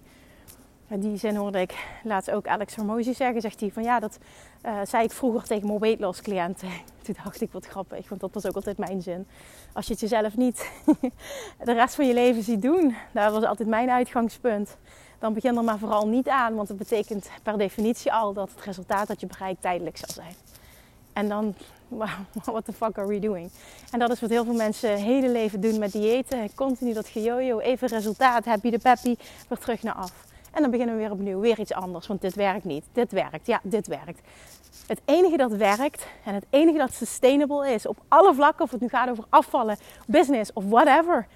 En 0.87 0.99
die 0.99 1.17
zin 1.17 1.35
hoorde 1.35 1.61
ik 1.61 1.85
laatst 2.03 2.31
ook 2.31 2.47
Alex 2.47 2.75
Hormozy 2.75 3.13
zeggen. 3.13 3.41
Zegt 3.41 3.59
hij 3.59 3.71
van 3.71 3.83
ja, 3.83 3.99
dat 3.99 4.17
uh, 4.65 4.79
zei 4.83 5.03
ik 5.03 5.11
vroeger 5.11 5.47
tegen 5.47 5.67
mijn 5.67 5.79
weight 5.79 5.99
loss 5.99 6.21
cliënten. 6.21 6.69
Toen 7.03 7.15
dacht 7.23 7.41
ik 7.41 7.51
wat 7.51 7.65
grappig, 7.65 8.09
want 8.09 8.21
dat 8.21 8.33
was 8.33 8.45
ook 8.45 8.55
altijd 8.55 8.77
mijn 8.77 9.01
zin. 9.01 9.27
Als 9.73 9.85
je 9.85 9.91
het 9.91 10.01
jezelf 10.01 10.37
niet 10.37 10.71
de 11.63 11.73
rest 11.73 11.95
van 11.95 12.07
je 12.07 12.13
leven 12.13 12.43
ziet 12.43 12.61
doen, 12.61 12.95
dat 13.11 13.31
was 13.31 13.43
altijd 13.43 13.69
mijn 13.69 13.89
uitgangspunt. 13.89 14.77
Dan 15.19 15.33
begin 15.33 15.57
er 15.57 15.63
maar 15.63 15.79
vooral 15.79 16.07
niet 16.07 16.29
aan, 16.29 16.55
want 16.55 16.67
dat 16.67 16.77
betekent 16.77 17.29
per 17.43 17.57
definitie 17.57 18.13
al 18.13 18.33
dat 18.33 18.49
het 18.55 18.65
resultaat 18.65 19.07
dat 19.07 19.19
je 19.19 19.27
bereikt 19.27 19.61
tijdelijk 19.61 19.97
zal 19.97 20.09
zijn. 20.13 20.33
En 21.19 21.27
dan, 21.27 21.55
what 22.45 22.65
the 22.65 22.73
fuck 22.73 22.97
are 22.97 23.07
we 23.07 23.19
doing? 23.19 23.51
En 23.91 23.99
dat 23.99 24.11
is 24.11 24.19
wat 24.19 24.29
heel 24.29 24.43
veel 24.43 24.53
mensen 24.53 24.95
hele 24.95 25.29
leven 25.29 25.61
doen 25.61 25.79
met 25.79 25.91
diëten. 25.91 26.53
Continu 26.55 26.93
dat 26.93 27.07
gejojo, 27.07 27.59
even 27.59 27.87
resultaat, 27.87 28.45
happy 28.45 28.69
de 28.69 28.79
peppy, 28.79 29.15
weer 29.47 29.57
terug 29.57 29.83
naar 29.83 29.93
af. 29.93 30.13
En 30.51 30.61
dan 30.61 30.71
beginnen 30.71 30.95
we 30.95 31.01
weer 31.01 31.11
opnieuw, 31.11 31.39
weer 31.39 31.59
iets 31.59 31.73
anders, 31.73 32.07
want 32.07 32.21
dit 32.21 32.35
werkt 32.35 32.63
niet. 32.63 32.83
Dit 32.91 33.11
werkt, 33.11 33.47
ja, 33.47 33.59
dit 33.63 33.87
werkt. 33.87 34.21
Het 34.87 35.01
enige 35.05 35.37
dat 35.37 35.51
werkt 35.51 36.05
en 36.25 36.33
het 36.33 36.45
enige 36.49 36.77
dat 36.77 36.93
sustainable 36.93 37.73
is 37.73 37.87
op 37.87 37.97
alle 38.07 38.33
vlakken, 38.33 38.65
of 38.65 38.71
het 38.71 38.81
nu 38.81 38.87
gaat 38.87 39.09
over 39.09 39.23
afvallen, 39.29 39.77
business 40.07 40.53
of 40.53 40.63
whatever, 40.65 41.27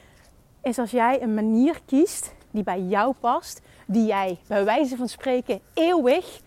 is 0.62 0.80
als 0.80 0.92
jij 0.92 1.22
een 1.22 1.34
manier 1.34 1.82
kiest 1.86 2.34
die 2.52 2.64
bij 2.64 2.82
jou 2.82 3.14
past, 3.20 3.62
die 3.86 4.06
jij 4.06 4.38
bij 4.48 4.66
wijze 4.66 4.96
van 4.96 5.08
spreken 5.08 5.60
eeuwig 5.74 6.40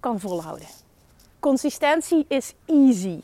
kan 0.00 0.20
volhouden. 0.20 0.83
Consistentie 1.44 2.24
is 2.28 2.54
easy, 2.66 3.20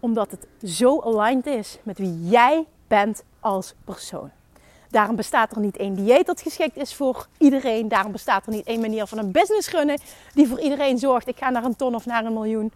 omdat 0.00 0.30
het 0.30 0.70
zo 0.70 1.00
aligned 1.00 1.46
is 1.46 1.78
met 1.82 1.98
wie 1.98 2.28
jij 2.28 2.66
bent 2.88 3.24
als 3.40 3.74
persoon. 3.84 4.30
Daarom 4.90 5.16
bestaat 5.16 5.52
er 5.52 5.60
niet 5.60 5.76
één 5.76 5.94
dieet 5.94 6.26
dat 6.26 6.40
geschikt 6.40 6.76
is 6.76 6.94
voor 6.94 7.26
iedereen. 7.38 7.88
Daarom 7.88 8.12
bestaat 8.12 8.46
er 8.46 8.52
niet 8.52 8.66
één 8.66 8.80
manier 8.80 9.06
van 9.06 9.18
een 9.18 9.30
business 9.32 9.70
runnen 9.70 10.00
die 10.32 10.48
voor 10.48 10.60
iedereen 10.60 10.98
zorgt. 10.98 11.28
Ik 11.28 11.36
ga 11.36 11.50
naar 11.50 11.64
een 11.64 11.76
ton 11.76 11.94
of 11.94 12.06
naar 12.06 12.24
een 12.24 12.32
miljoen. 12.32 12.72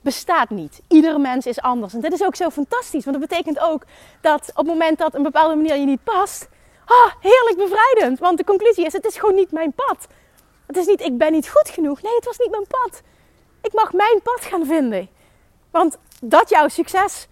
Bestaat 0.00 0.50
niet. 0.50 0.80
Iedere 0.88 1.18
mens 1.18 1.46
is 1.46 1.60
anders. 1.60 1.94
En 1.94 2.00
dit 2.00 2.12
is 2.12 2.24
ook 2.24 2.36
zo 2.36 2.50
fantastisch. 2.50 3.04
Want 3.04 3.20
dat 3.20 3.28
betekent 3.28 3.58
ook 3.58 3.82
dat 4.20 4.48
op 4.50 4.56
het 4.56 4.66
moment 4.66 4.98
dat 4.98 5.14
een 5.14 5.22
bepaalde 5.22 5.54
manier 5.54 5.76
je 5.76 5.86
niet 5.86 6.04
past. 6.04 6.48
Ah, 6.84 7.12
heerlijk 7.20 7.56
bevrijdend. 7.56 8.18
Want 8.18 8.38
de 8.38 8.44
conclusie 8.44 8.84
is: 8.84 8.92
het 8.92 9.04
is 9.04 9.16
gewoon 9.16 9.34
niet 9.34 9.52
mijn 9.52 9.72
pad. 9.72 10.06
Het 10.66 10.76
is 10.76 10.86
niet, 10.86 11.00
ik 11.00 11.18
ben 11.18 11.32
niet 11.32 11.48
goed 11.48 11.68
genoeg. 11.68 12.02
Nee, 12.02 12.14
het 12.14 12.24
was 12.24 12.38
niet 12.38 12.50
mijn 12.50 12.66
pad. 12.66 13.02
Ik 13.66 13.72
mag 13.72 13.92
mijn 13.92 14.20
pad 14.22 14.40
gaan 14.40 14.66
vinden. 14.66 15.08
Want 15.70 15.98
dat 16.20 16.48
jouw 16.48 16.68
succes 16.68 17.28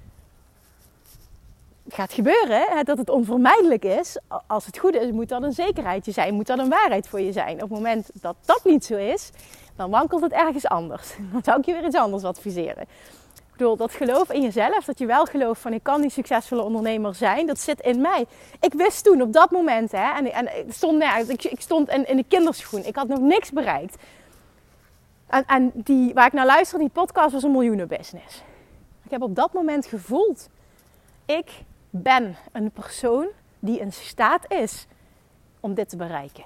gaat 1.88 2.12
gebeuren, 2.12 2.66
hè, 2.68 2.82
dat 2.82 2.98
het 2.98 3.08
onvermijdelijk 3.08 3.84
is. 3.84 4.18
Als 4.46 4.66
het 4.66 4.78
goed 4.78 4.94
is, 4.94 5.10
moet 5.10 5.28
dat 5.28 5.42
een 5.42 5.52
zekerheidje 5.52 6.12
zijn, 6.12 6.34
moet 6.34 6.46
dat 6.46 6.58
een 6.58 6.68
waarheid 6.68 7.08
voor 7.08 7.20
je 7.20 7.32
zijn. 7.32 7.54
Op 7.54 7.60
het 7.60 7.70
moment 7.70 8.10
dat 8.12 8.36
dat 8.44 8.60
niet 8.64 8.84
zo 8.84 8.96
is, 8.96 9.30
dan 9.76 9.90
wankelt 9.90 10.22
het 10.22 10.32
ergens 10.32 10.66
anders. 10.66 11.14
Dan 11.32 11.42
zou 11.44 11.58
ik 11.58 11.64
je 11.64 11.72
weer 11.72 11.84
iets 11.84 11.96
anders 11.96 12.24
adviseren. 12.24 12.82
Ik 12.82 13.60
bedoel, 13.60 13.76
dat 13.76 13.92
geloof 13.92 14.32
in 14.32 14.42
jezelf, 14.42 14.84
dat 14.84 14.98
je 14.98 15.06
wel 15.06 15.24
gelooft 15.24 15.60
van 15.60 15.72
ik 15.72 15.82
kan 15.82 16.00
die 16.00 16.10
succesvolle 16.10 16.62
ondernemer 16.62 17.14
zijn, 17.14 17.46
dat 17.46 17.58
zit 17.58 17.80
in 17.80 18.00
mij. 18.00 18.26
Ik 18.60 18.72
wist 18.72 19.04
toen 19.04 19.22
op 19.22 19.32
dat 19.32 19.50
moment, 19.50 19.92
hè, 19.92 20.12
en, 20.12 20.32
en 20.32 20.72
stond 20.72 20.98
nergens, 20.98 21.28
ik, 21.28 21.44
ik 21.44 21.60
stond 21.60 21.88
in, 21.88 22.08
in 22.08 22.16
de 22.16 22.24
kinderschoen, 22.28 22.84
ik 22.84 22.96
had 22.96 23.08
nog 23.08 23.18
niks 23.20 23.50
bereikt. 23.50 23.96
En, 25.42 25.70
die, 25.74 26.14
waar 26.14 26.26
ik 26.26 26.32
naar 26.32 26.46
luisterde, 26.46 26.84
die 26.84 26.92
podcast 26.92 27.32
was 27.32 27.42
een 27.42 27.50
miljoenenbusiness. 27.50 28.42
Ik 29.02 29.10
heb 29.10 29.22
op 29.22 29.34
dat 29.34 29.52
moment 29.52 29.86
gevoeld, 29.86 30.48
ik 31.24 31.50
ben 31.90 32.36
een 32.52 32.70
persoon 32.70 33.26
die 33.58 33.78
in 33.78 33.92
staat 33.92 34.52
is 34.52 34.86
om 35.60 35.74
dit 35.74 35.88
te 35.88 35.96
bereiken. 35.96 36.44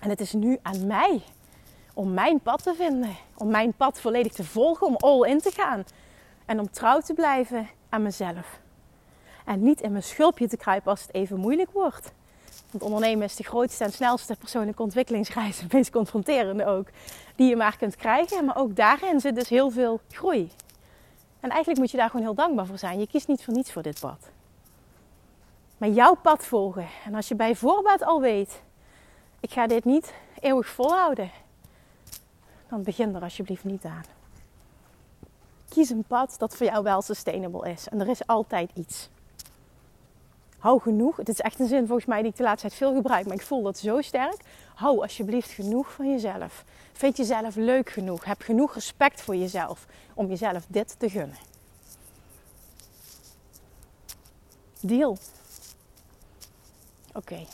En 0.00 0.08
het 0.08 0.20
is 0.20 0.32
nu 0.32 0.58
aan 0.62 0.86
mij 0.86 1.22
om 1.94 2.14
mijn 2.14 2.40
pad 2.40 2.62
te 2.62 2.74
vinden, 2.74 3.16
om 3.34 3.50
mijn 3.50 3.72
pad 3.72 4.00
volledig 4.00 4.32
te 4.32 4.44
volgen, 4.44 4.86
om 4.86 4.96
all 4.96 5.28
in 5.28 5.40
te 5.40 5.50
gaan 5.50 5.84
en 6.44 6.60
om 6.60 6.70
trouw 6.70 7.00
te 7.00 7.14
blijven 7.14 7.68
aan 7.88 8.02
mezelf. 8.02 8.60
En 9.44 9.62
niet 9.62 9.80
in 9.80 9.90
mijn 9.90 10.02
schulpje 10.02 10.48
te 10.48 10.56
kruipen 10.56 10.90
als 10.90 11.02
het 11.02 11.14
even 11.14 11.38
moeilijk 11.38 11.70
wordt. 11.70 12.12
Want 12.74 12.86
ondernemen 12.86 13.24
is 13.24 13.36
de 13.36 13.44
grootste 13.44 13.84
en 13.84 13.92
snelste 13.92 14.36
persoonlijke 14.36 14.82
ontwikkelingsreis, 14.82 15.60
het 15.60 15.72
meest 15.72 15.90
confronterende 15.90 16.66
ook, 16.66 16.88
die 17.36 17.48
je 17.48 17.56
maar 17.56 17.76
kunt 17.76 17.96
krijgen. 17.96 18.44
Maar 18.44 18.56
ook 18.56 18.76
daarin 18.76 19.20
zit 19.20 19.34
dus 19.34 19.48
heel 19.48 19.70
veel 19.70 20.00
groei. 20.10 20.50
En 21.40 21.50
eigenlijk 21.50 21.78
moet 21.78 21.90
je 21.90 21.96
daar 21.96 22.10
gewoon 22.10 22.24
heel 22.24 22.34
dankbaar 22.34 22.66
voor 22.66 22.78
zijn. 22.78 22.98
Je 22.98 23.06
kiest 23.06 23.28
niet 23.28 23.44
voor 23.44 23.54
niets 23.54 23.72
voor 23.72 23.82
dit 23.82 24.00
pad. 24.00 24.30
Maar 25.78 25.88
jouw 25.88 26.14
pad 26.14 26.44
volgen. 26.44 26.86
En 27.04 27.14
als 27.14 27.28
je 27.28 27.34
bij 27.34 27.54
voorbaat 27.54 28.02
al 28.02 28.20
weet, 28.20 28.62
ik 29.40 29.52
ga 29.52 29.66
dit 29.66 29.84
niet 29.84 30.14
eeuwig 30.40 30.66
volhouden, 30.66 31.30
dan 32.68 32.82
begin 32.82 33.14
er 33.14 33.22
alsjeblieft 33.22 33.64
niet 33.64 33.84
aan. 33.84 34.04
Kies 35.68 35.90
een 35.90 36.04
pad 36.04 36.34
dat 36.38 36.56
voor 36.56 36.66
jou 36.66 36.82
wel 36.82 37.02
sustainable 37.02 37.70
is. 37.70 37.88
En 37.88 38.00
er 38.00 38.08
is 38.08 38.26
altijd 38.26 38.70
iets. 38.74 39.08
Hou 40.64 40.80
genoeg. 40.80 41.16
Het 41.16 41.28
is 41.28 41.40
echt 41.40 41.60
een 41.60 41.66
zin 41.66 41.86
volgens 41.86 42.06
mij 42.06 42.22
die 42.22 42.30
ik 42.30 42.36
de 42.36 42.42
laatste 42.42 42.68
tijd 42.68 42.78
veel 42.78 42.94
gebruik. 42.94 43.26
Maar 43.26 43.36
ik 43.36 43.42
voel 43.42 43.62
dat 43.62 43.78
zo 43.78 44.00
sterk. 44.00 44.36
Hou 44.74 45.00
alsjeblieft 45.00 45.50
genoeg 45.50 45.92
van 45.92 46.10
jezelf. 46.10 46.64
Vind 46.92 47.16
jezelf 47.16 47.54
leuk 47.54 47.90
genoeg. 47.90 48.24
Heb 48.24 48.42
genoeg 48.42 48.74
respect 48.74 49.20
voor 49.20 49.36
jezelf 49.36 49.86
om 50.14 50.28
jezelf 50.28 50.64
dit 50.68 50.98
te 50.98 51.10
gunnen. 51.10 51.36
Deal. 54.80 55.18
Oké. 57.12 57.46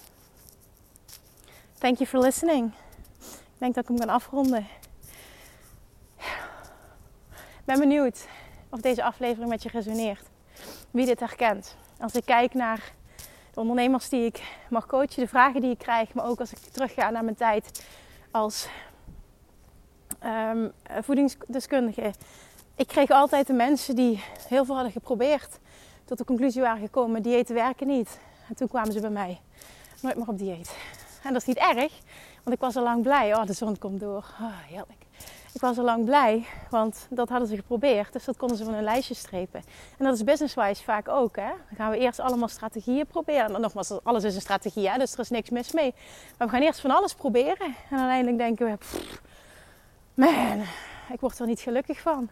Thank 1.79 1.97
you 1.97 2.09
for 2.09 2.21
listening. 2.21 2.73
Ik 3.19 3.59
denk 3.59 3.75
dat 3.75 3.83
ik 3.83 3.89
hem 3.89 3.99
kan 3.99 4.15
afronden. 4.15 4.67
Ik 7.59 7.65
ben 7.65 7.79
benieuwd 7.79 8.27
of 8.69 8.81
deze 8.81 9.03
aflevering 9.03 9.51
met 9.51 9.63
je 9.63 9.69
resoneert. 9.69 10.23
Wie 10.91 11.07
dit 11.07 11.21
herkent. 11.21 11.77
Als 11.99 12.15
ik 12.15 12.25
kijk 12.25 12.55
naar 12.55 12.99
de 13.53 13.61
ondernemers 13.61 14.09
die 14.09 14.25
ik 14.25 14.43
mag 14.71 14.87
coachen, 14.87 15.23
de 15.23 15.29
vragen 15.29 15.61
die 15.61 15.71
ik 15.71 15.79
krijg, 15.79 16.15
maar 16.15 16.25
ook 16.25 16.41
als 16.41 16.53
ik 16.53 16.59
terugga 16.59 17.11
naar 17.11 17.25
mijn 17.25 17.37
tijd 17.37 17.85
als 18.31 18.69
um, 20.25 20.73
voedingsdeskundige. 21.01 22.13
Ik 22.75 22.87
kreeg 22.87 23.11
altijd 23.11 23.47
de 23.47 23.53
mensen 23.53 23.95
die 23.97 24.23
heel 24.49 24.65
veel 24.65 24.75
hadden 24.75 24.93
geprobeerd, 24.93 25.59
tot 26.05 26.19
de 26.19 26.25
conclusie 26.25 26.63
waren 26.63 26.81
gekomen: 26.81 27.23
diëten 27.23 27.55
werken 27.55 27.87
niet. 27.87 28.19
En 28.49 28.55
toen 28.55 28.69
kwamen 28.69 28.93
ze 28.93 29.01
bij 29.01 29.11
mij. 29.11 29.41
Nooit 30.01 30.17
meer 30.17 30.29
op 30.29 30.39
dieet. 30.39 30.77
En 31.23 31.33
dat 31.33 31.43
is 31.43 31.49
niet 31.49 31.57
erg, 31.57 31.93
want 32.43 32.57
ik 32.57 32.61
was 32.61 32.77
al 32.77 32.83
lang 32.83 33.03
blij. 33.03 33.35
Oh, 33.35 33.47
de 33.47 33.53
zon 33.53 33.79
komt 33.79 34.01
door. 34.01 34.25
Oh, 34.41 34.59
heerlijk. 34.69 35.05
Ik 35.53 35.61
was 35.61 35.79
al 35.79 35.85
lang 35.85 36.05
blij, 36.05 36.47
want 36.71 37.07
dat 37.11 37.29
hadden 37.29 37.49
ze 37.49 37.57
geprobeerd. 37.57 38.13
Dus 38.13 38.25
dat 38.25 38.37
konden 38.37 38.57
ze 38.57 38.65
van 38.65 38.75
hun 38.75 38.83
lijstje 38.83 39.15
strepen. 39.15 39.63
En 39.99 40.05
dat 40.05 40.15
is 40.15 40.25
business-wise 40.25 40.83
vaak 40.83 41.09
ook. 41.09 41.37
Hè? 41.37 41.49
Dan 41.49 41.77
gaan 41.77 41.91
we 41.91 41.99
eerst 41.99 42.21
allemaal 42.21 42.49
strategieën 42.49 43.07
proberen. 43.07 43.55
En 43.55 43.61
nogmaals, 43.61 44.03
alles 44.03 44.25
is 44.25 44.35
een 44.35 44.41
strategie, 44.41 44.89
hè? 44.89 44.99
dus 44.99 45.13
er 45.13 45.19
is 45.19 45.31
niks 45.31 45.51
mis 45.51 45.73
mee. 45.73 45.95
Maar 46.39 46.47
we 46.47 46.53
gaan 46.53 46.63
eerst 46.63 46.81
van 46.81 46.91
alles 46.91 47.15
proberen. 47.15 47.75
En 47.91 47.99
uiteindelijk 47.99 48.39
denken 48.39 48.67
we, 48.67 48.79
man, 50.15 50.61
ik 51.13 51.21
word 51.21 51.39
er 51.39 51.47
niet 51.47 51.61
gelukkig 51.61 52.01
van. 52.01 52.31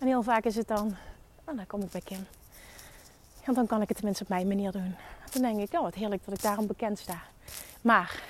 En 0.00 0.06
heel 0.06 0.22
vaak 0.22 0.44
is 0.44 0.56
het 0.56 0.68
dan, 0.68 0.96
oh, 1.44 1.56
dan 1.56 1.66
kom 1.66 1.82
ik 1.82 1.90
bij 1.90 2.00
Kim. 2.00 2.26
Want 3.44 3.56
dan 3.56 3.66
kan 3.66 3.82
ik 3.82 3.88
het 3.88 3.96
tenminste 3.96 4.22
op 4.22 4.28
mijn 4.28 4.48
manier 4.48 4.72
doen. 4.72 4.96
Dan 5.32 5.42
denk 5.42 5.60
ik, 5.60 5.74
oh 5.74 5.82
wat 5.82 5.94
heerlijk 5.94 6.24
dat 6.24 6.34
ik 6.34 6.42
daarom 6.42 6.66
bekend 6.66 6.98
sta. 6.98 7.22
Maar 7.80 8.22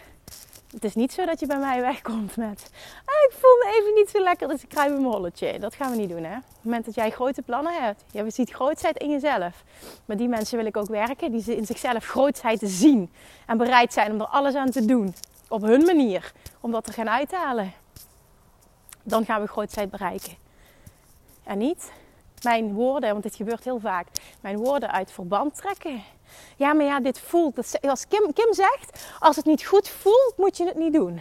het 0.76 0.84
is 0.84 0.94
niet 0.94 1.12
zo 1.12 1.24
dat 1.24 1.40
je 1.40 1.46
bij 1.46 1.58
mij 1.58 1.80
wegkomt 1.80 2.36
met... 2.36 2.70
Ah, 3.04 3.14
ik 3.28 3.32
voel 3.38 3.56
me 3.56 3.78
even 3.78 3.94
niet 3.94 4.08
zo 4.08 4.22
lekker, 4.22 4.48
dus 4.48 4.62
ik 4.62 4.68
krijg 4.68 4.90
mijn 4.90 5.04
rolletje. 5.04 5.58
Dat 5.58 5.74
gaan 5.74 5.90
we 5.90 5.96
niet 5.96 6.08
doen, 6.08 6.24
hè. 6.24 6.36
Op 6.36 6.42
het 6.42 6.64
moment 6.64 6.84
dat 6.84 6.94
jij 6.94 7.10
grote 7.10 7.42
plannen 7.42 7.82
hebt. 7.82 8.04
Je 8.12 8.30
ziet 8.30 8.50
grootheid 8.50 8.96
in 8.96 9.10
jezelf. 9.10 9.64
Maar 10.04 10.16
die 10.16 10.28
mensen 10.28 10.56
wil 10.56 10.66
ik 10.66 10.76
ook 10.76 10.88
werken. 10.88 11.32
Die 11.32 11.56
in 11.56 11.66
zichzelf 11.66 12.04
grootheid 12.04 12.60
zien. 12.64 13.10
En 13.46 13.56
bereid 13.56 13.92
zijn 13.92 14.12
om 14.12 14.20
er 14.20 14.26
alles 14.26 14.54
aan 14.54 14.70
te 14.70 14.84
doen. 14.84 15.14
Op 15.48 15.62
hun 15.62 15.84
manier. 15.84 16.32
Om 16.60 16.70
dat 16.70 16.86
er 16.86 16.92
gaan 16.92 17.08
uithalen. 17.08 17.72
Dan 19.02 19.24
gaan 19.24 19.40
we 19.40 19.46
grootheid 19.46 19.90
bereiken. 19.90 20.34
En 21.44 21.58
niet 21.58 21.90
mijn 22.42 22.72
woorden, 22.72 23.10
want 23.10 23.22
dit 23.22 23.36
gebeurt 23.36 23.64
heel 23.64 23.80
vaak. 23.80 24.06
Mijn 24.40 24.56
woorden 24.56 24.92
uit 24.92 25.12
verband 25.12 25.54
trekken 25.54 26.02
ja, 26.56 26.72
maar 26.72 26.84
ja, 26.84 27.00
dit 27.00 27.18
voelt. 27.18 27.80
Als 27.80 28.08
Kim, 28.08 28.32
Kim 28.32 28.54
zegt, 28.54 29.06
als 29.18 29.36
het 29.36 29.44
niet 29.44 29.64
goed 29.64 29.88
voelt, 29.88 30.34
moet 30.36 30.56
je 30.56 30.64
het 30.64 30.76
niet 30.76 30.92
doen. 30.92 31.20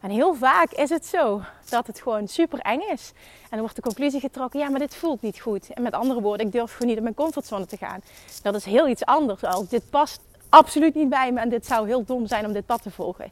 En 0.00 0.10
heel 0.10 0.34
vaak 0.34 0.72
is 0.72 0.90
het 0.90 1.06
zo 1.06 1.40
dat 1.68 1.86
het 1.86 2.00
gewoon 2.00 2.28
super 2.28 2.58
eng 2.58 2.80
is. 2.80 3.12
En 3.42 3.48
dan 3.50 3.60
wordt 3.60 3.76
de 3.76 3.82
conclusie 3.82 4.20
getrokken, 4.20 4.60
ja, 4.60 4.68
maar 4.68 4.80
dit 4.80 4.94
voelt 4.94 5.22
niet 5.22 5.40
goed. 5.40 5.72
En 5.72 5.82
met 5.82 5.92
andere 5.92 6.20
woorden, 6.20 6.46
ik 6.46 6.52
durf 6.52 6.72
gewoon 6.72 6.88
niet 6.88 6.96
in 6.96 7.02
mijn 7.02 7.14
comfortzone 7.14 7.66
te 7.66 7.76
gaan. 7.76 8.00
Dat 8.42 8.54
is 8.54 8.64
heel 8.64 8.88
iets 8.88 9.04
anders. 9.04 9.44
Al, 9.44 9.66
dit 9.68 9.90
past 9.90 10.20
absoluut 10.48 10.94
niet 10.94 11.08
bij 11.08 11.32
me 11.32 11.40
en 11.40 11.48
dit 11.48 11.66
zou 11.66 11.86
heel 11.86 12.04
dom 12.04 12.26
zijn 12.26 12.46
om 12.46 12.52
dit 12.52 12.66
pad 12.66 12.82
te 12.82 12.90
volgen. 12.90 13.30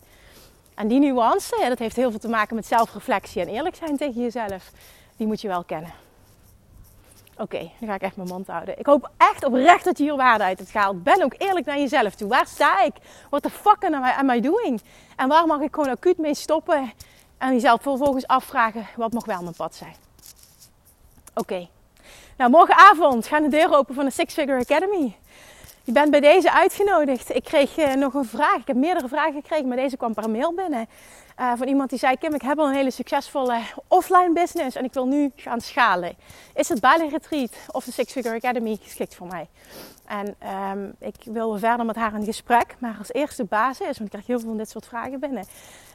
En 0.75 0.89
die 0.89 0.99
nuance, 0.99 1.65
dat 1.69 1.79
heeft 1.79 1.97
heel 1.97 2.11
veel 2.11 2.21
te 2.21 2.29
maken 2.29 2.55
met 2.55 2.67
zelfreflectie 2.67 3.41
en 3.43 3.49
eerlijk 3.49 3.77
zijn 3.77 3.97
tegen 3.97 4.23
jezelf. 4.23 4.71
Die 5.17 5.27
moet 5.27 5.41
je 5.41 5.49
wel 5.49 5.65
kennen. 5.65 6.06
Oké, 7.39 7.71
dan 7.79 7.89
ga 7.89 7.95
ik 7.95 8.03
echt 8.03 8.17
mijn 8.17 8.29
mond 8.29 8.47
houden. 8.47 8.79
Ik 8.79 8.87
hoop 8.87 9.11
echt 9.17 9.45
oprecht 9.45 9.85
dat 9.85 9.99
je 9.99 10.05
hier 10.05 10.17
waarde 10.17 10.45
uit 10.45 10.59
hebt 10.59 10.71
gehaald. 10.71 11.03
Ben 11.03 11.23
ook 11.23 11.35
eerlijk 11.39 11.67
naar 11.67 11.79
jezelf 11.79 12.15
toe. 12.15 12.29
Waar 12.29 12.47
sta 12.47 12.83
ik? 12.83 12.95
What 13.31 13.43
the 13.43 13.51
fuck 13.51 13.85
am 14.19 14.31
I, 14.31 14.41
doing? 14.41 14.83
En 15.17 15.29
waar 15.29 15.47
mag 15.47 15.61
ik 15.61 15.75
gewoon 15.75 15.91
acuut 15.91 16.19
mee 16.19 16.35
stoppen? 16.35 16.93
En 17.39 17.53
jezelf 17.53 17.83
vervolgens 17.83 18.27
afvragen, 18.27 18.87
wat 18.97 19.13
mag 19.13 19.25
wel 19.25 19.43
mijn 19.43 19.55
pad 19.57 19.75
zijn? 19.75 19.95
Oké. 21.35 21.69
Nou, 22.37 22.51
morgenavond 22.51 23.27
gaan 23.27 23.43
de 23.43 23.49
deuren 23.49 23.79
open 23.79 23.95
van 23.95 24.05
de 24.05 24.11
Six 24.11 24.35
Figure 24.35 24.61
Academy. 24.61 25.17
Je 25.85 25.93
bent 25.93 26.11
bij 26.11 26.21
deze 26.21 26.53
uitgenodigd. 26.53 27.35
Ik 27.35 27.45
kreeg 27.45 27.79
uh, 27.79 27.95
nog 27.95 28.15
een 28.15 28.25
vraag. 28.25 28.57
Ik 28.57 28.67
heb 28.67 28.77
meerdere 28.77 29.09
vragen 29.09 29.33
gekregen, 29.33 29.69
maar 29.69 29.77
deze 29.77 29.97
kwam 29.97 30.15
per 30.15 30.31
mail 30.31 30.55
binnen. 30.55 30.89
Uh, 31.41 31.53
van 31.57 31.69
iemand 31.69 31.91
die 31.91 31.99
zei: 31.99 32.17
Kim, 32.17 32.35
ik 32.35 32.43
heb 32.43 32.59
al 32.59 32.69
een 32.69 32.75
hele 32.75 32.91
succesvolle 32.91 33.61
offline 33.89 34.33
business 34.33 34.77
en 34.77 34.85
ik 34.85 34.93
wil 34.93 35.07
nu 35.07 35.33
gaan 35.37 35.61
schalen. 35.61 36.17
Is 36.55 36.69
het 36.69 36.81
Bali 36.81 37.09
Retreat 37.09 37.53
of 37.71 37.85
de 37.85 37.93
Six 37.93 38.13
Figure 38.13 38.35
Academy 38.35 38.79
geschikt 38.83 39.15
voor 39.15 39.27
mij? 39.27 39.49
En 40.07 40.35
um, 40.73 40.95
ik 40.99 41.17
wil 41.25 41.59
verder 41.59 41.87
met 41.87 41.97
haar 41.97 42.15
in 42.15 42.25
gesprek. 42.25 42.77
Maar 42.79 42.97
als 42.99 43.13
eerste 43.13 43.45
basis, 43.45 43.87
want 43.87 44.01
ik 44.01 44.09
krijg 44.09 44.27
heel 44.27 44.39
veel 44.39 44.49
van 44.49 44.57
dit 44.57 44.71
soort 44.71 44.87
vragen 44.87 45.21
binnen. 45.21 45.45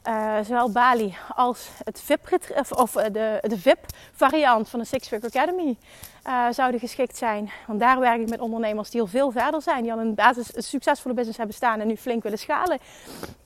Uh, 0.07 0.35
zowel 0.43 0.71
Bali 0.71 1.15
als 1.35 1.69
het 1.83 2.01
VIP, 2.01 2.49
of 2.69 2.95
eh, 2.95 3.03
de, 3.03 3.37
de 3.41 3.57
VIP 3.57 3.85
variant 4.11 4.69
van 4.69 4.79
de 4.79 4.85
Six 4.85 5.07
Figure 5.07 5.27
Academy 5.27 5.77
uh, 6.27 6.45
zouden 6.51 6.79
geschikt 6.79 7.17
zijn. 7.17 7.51
Want 7.67 7.79
daar 7.79 7.99
werk 7.99 8.21
ik 8.21 8.29
met 8.29 8.39
ondernemers 8.39 8.89
die 8.89 9.01
al 9.01 9.07
veel 9.07 9.31
verder 9.31 9.61
zijn. 9.61 9.83
Die 9.83 9.91
al 9.91 9.99
een 9.99 10.15
basis 10.15 10.51
succesvolle 10.55 11.13
business 11.13 11.37
hebben 11.37 11.55
staan 11.55 11.79
en 11.79 11.87
nu 11.87 11.97
flink 11.97 12.23
willen 12.23 12.37
schalen. 12.37 12.79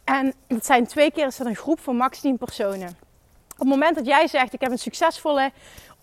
En 0.03 0.33
het 0.47 0.65
zijn 0.65 0.87
twee 0.87 1.11
keer 1.11 1.27
is 1.27 1.39
een 1.39 1.55
groep 1.55 1.79
van 1.79 1.95
max 1.95 2.19
10 2.19 2.37
personen. 2.37 2.87
Op 3.53 3.61
het 3.61 3.67
moment 3.67 3.95
dat 3.95 4.05
jij 4.05 4.27
zegt, 4.27 4.53
ik 4.53 4.61
heb 4.61 4.71
een 4.71 4.77
succesvolle 4.79 5.51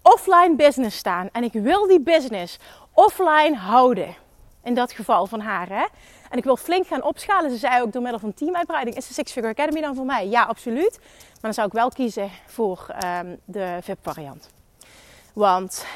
offline 0.03 0.55
business 0.57 0.97
staan 0.97 1.29
en 1.33 1.45
ik 1.45 1.53
wil 1.53 1.87
die 1.87 2.01
business 2.01 2.59
offline 2.93 3.57
houden. 3.57 4.22
In 4.63 4.75
dat 4.75 4.93
geval 4.93 5.27
van 5.27 5.41
haar. 5.41 5.69
Hè? 5.69 5.87
En 6.31 6.39
ik 6.39 6.45
wil 6.45 6.57
flink 6.57 6.87
gaan 6.87 7.03
opschalen. 7.03 7.51
Ze 7.51 7.57
zei 7.57 7.83
ook 7.83 7.93
door 7.93 8.03
middel 8.03 8.21
van 8.21 8.35
teamuitbreiding. 8.35 8.97
Is 8.97 9.07
de 9.07 9.15
Six 9.15 9.33
Figure 9.33 9.53
Academy 9.53 9.81
dan 9.81 9.95
voor 9.95 10.05
mij? 10.05 10.29
Ja, 10.29 10.43
absoluut. 10.43 10.99
Maar 11.01 11.41
dan 11.41 11.55
zou 11.55 11.67
ik 11.67 11.73
wel 11.73 11.89
kiezen 11.89 12.31
voor 12.47 12.87
um, 13.21 13.39
de 13.45 13.79
VIP 13.81 13.99
variant. 14.03 14.51
Want 15.33 15.87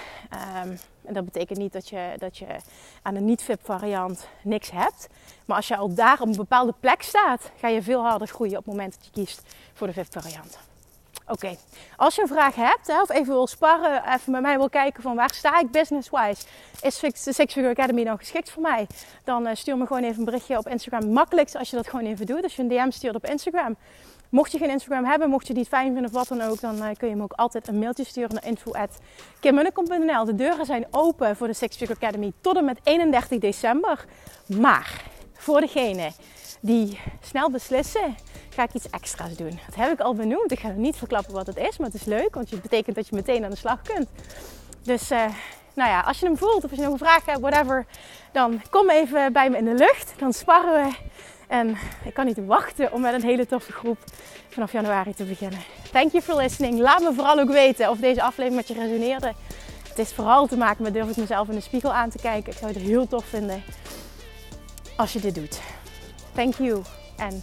um, 0.65 0.79
en 1.07 1.15
dat 1.15 1.25
betekent 1.25 1.59
niet 1.59 1.73
dat 1.73 1.89
je, 1.89 2.15
dat 2.19 2.39
je 2.39 2.47
aan 3.03 3.15
een 3.15 3.25
niet-VIP 3.25 3.61
variant 3.63 4.29
niks 4.43 4.71
hebt. 4.71 5.09
Maar 5.45 5.57
als 5.57 5.69
je 5.69 5.77
al 5.77 5.95
daar 5.95 6.21
op 6.21 6.29
een 6.29 6.37
bepaalde 6.37 6.75
plek 6.81 7.03
staat, 7.03 7.51
ga 7.57 7.69
je 7.69 7.83
veel 7.83 8.03
harder 8.03 8.29
groeien 8.29 8.59
op 8.59 8.65
het 8.65 8.75
moment 8.75 8.95
dat 8.95 9.05
je 9.05 9.11
kiest 9.11 9.43
voor 9.73 9.87
de 9.87 9.93
VIP 9.93 10.13
variant. 10.13 10.59
Oké, 11.29 11.57
als 11.97 12.15
je 12.15 12.23
een 12.23 12.29
vraag 12.29 12.55
hebt 12.55 12.87
hè, 12.87 13.01
of 13.03 13.11
even 13.11 13.33
wil 13.33 13.47
sparren, 13.47 14.15
even 14.15 14.33
met 14.33 14.43
mij 14.43 14.57
wil 14.57 14.69
kijken 14.69 15.03
van 15.03 15.17
waar 15.17 15.35
sta 15.35 15.61
ik 15.61 15.71
business-wise, 15.71 16.47
is 16.81 16.99
de 16.99 17.33
Six 17.33 17.53
Figure 17.53 17.69
Academy 17.69 18.05
dan 18.05 18.19
geschikt 18.19 18.51
voor 18.51 18.63
mij? 18.63 18.87
Dan 19.25 19.47
uh, 19.47 19.55
stuur 19.55 19.77
me 19.77 19.87
gewoon 19.87 20.03
even 20.03 20.19
een 20.19 20.25
berichtje 20.25 20.59
op 20.59 20.69
Instagram. 20.69 21.13
Makkelijkst 21.13 21.57
als 21.57 21.71
je 21.71 21.77
dat 21.77 21.89
gewoon 21.89 22.07
even 22.07 22.27
doet, 22.27 22.43
als 22.43 22.57
je 22.57 22.63
een 22.63 22.69
DM 22.69 22.91
stuurt 22.91 23.15
op 23.15 23.27
Instagram. 23.27 23.77
Mocht 24.29 24.53
je 24.53 24.59
geen 24.59 24.71
Instagram 24.71 25.05
hebben, 25.05 25.29
mocht 25.31 25.47
je 25.47 25.55
die 25.55 25.65
fijn 25.65 25.93
vinden 25.93 26.05
of 26.05 26.11
wat 26.11 26.29
dan 26.29 26.41
ook, 26.41 26.61
dan 26.61 26.77
uh, 26.77 26.89
kun 26.97 27.09
je 27.09 27.17
me 27.17 27.23
ook 27.23 27.33
altijd 27.33 27.69
een 27.69 27.79
mailtje 27.79 28.05
sturen 28.05 28.35
naar 28.35 28.45
info.kimmunnekom.nl. 28.45 30.25
De 30.25 30.35
deuren 30.35 30.67
zijn 30.67 30.87
open 30.91 31.37
voor 31.37 31.47
de 31.47 31.53
Six 31.53 31.77
Figure 31.77 31.99
Academy 32.01 32.33
tot 32.41 32.57
en 32.57 32.65
met 32.65 32.79
31 32.83 33.39
december. 33.39 34.05
Maar 34.47 35.03
voor 35.33 35.61
degene 35.61 36.11
die 36.61 37.01
snel 37.21 37.51
beslissen, 37.51 38.17
ga 38.57 38.63
ik 38.63 38.75
iets 38.75 38.91
extra's 38.91 39.37
doen. 39.37 39.59
Dat 39.67 39.75
heb 39.75 39.93
ik 39.93 40.01
al 40.01 40.15
benoemd. 40.15 40.53
Ik 40.53 40.61
ga 40.61 40.69
niet 40.69 40.97
verklappen 40.97 41.35
wat 41.35 41.47
het 41.47 41.57
is, 41.57 41.79
maar 41.79 41.87
het 41.87 42.01
is 42.01 42.05
leuk, 42.05 42.35
want 42.35 42.51
het 42.51 42.63
betekent 42.63 42.97
dat 42.97 43.09
je 43.09 43.15
meteen 43.15 43.45
aan 43.45 43.51
de 43.51 43.57
slag 43.57 43.83
kunt. 43.83 44.09
Dus 44.83 45.11
uh, 45.11 45.25
nou 45.75 45.91
ja, 45.91 46.01
als 46.01 46.19
je 46.19 46.27
hem 46.27 46.37
voelt 46.37 46.65
of 46.65 46.71
als 46.71 46.79
je 46.79 46.85
nog 46.85 46.93
een 46.93 46.99
vraag 46.99 47.25
hebt, 47.25 47.41
whatever, 47.41 47.87
dan 48.33 48.63
kom 48.71 48.91
even 48.91 49.33
bij 49.33 49.51
me 49.51 49.57
in 49.57 49.65
de 49.65 49.75
lucht. 49.75 50.13
Dan 50.19 50.33
sparren 50.33 50.85
we. 50.85 50.95
En 51.49 51.77
ik 52.05 52.15
kan 52.15 52.27
niet 52.27 52.47
wachten 52.47 52.93
om 52.93 53.01
met 53.01 53.15
een 53.15 53.23
hele 53.23 53.47
toffe 53.47 53.73
groep 53.73 53.99
vanaf 54.49 54.73
januari 54.73 55.15
te 55.15 55.25
beginnen. 55.25 55.61
Thank 55.93 56.13
you 56.13 56.23
for 56.23 56.37
listening. 56.37 56.79
Laat 56.79 57.01
me 57.01 57.13
vooral 57.15 57.39
ook 57.39 57.51
weten 57.51 57.91
of 57.91 57.99
deze 57.99 58.23
aflevering 58.23 58.55
met 58.55 58.69
je 58.69 58.75
resoneerde. 58.75 59.33
Het 59.89 59.99
is 59.99 60.13
vooral 60.13 60.47
te 60.47 60.57
maken 60.57 60.83
met 60.83 60.93
durf 60.93 61.11
ik 61.11 61.17
mezelf 61.17 61.49
in 61.49 61.55
de 61.55 61.61
spiegel 61.61 61.93
aan 61.93 62.11
te 62.11 62.19
kijken. 62.19 62.53
Ik 62.53 62.59
zou 62.59 62.73
het 62.73 62.83
heel 62.83 63.09
tof 63.09 63.25
vinden 63.25 63.63
als 64.97 65.13
je 65.13 65.21
dit 65.21 65.35
doet. 65.35 65.61
Thank 66.35 66.55
you. 66.55 66.83
En 67.17 67.43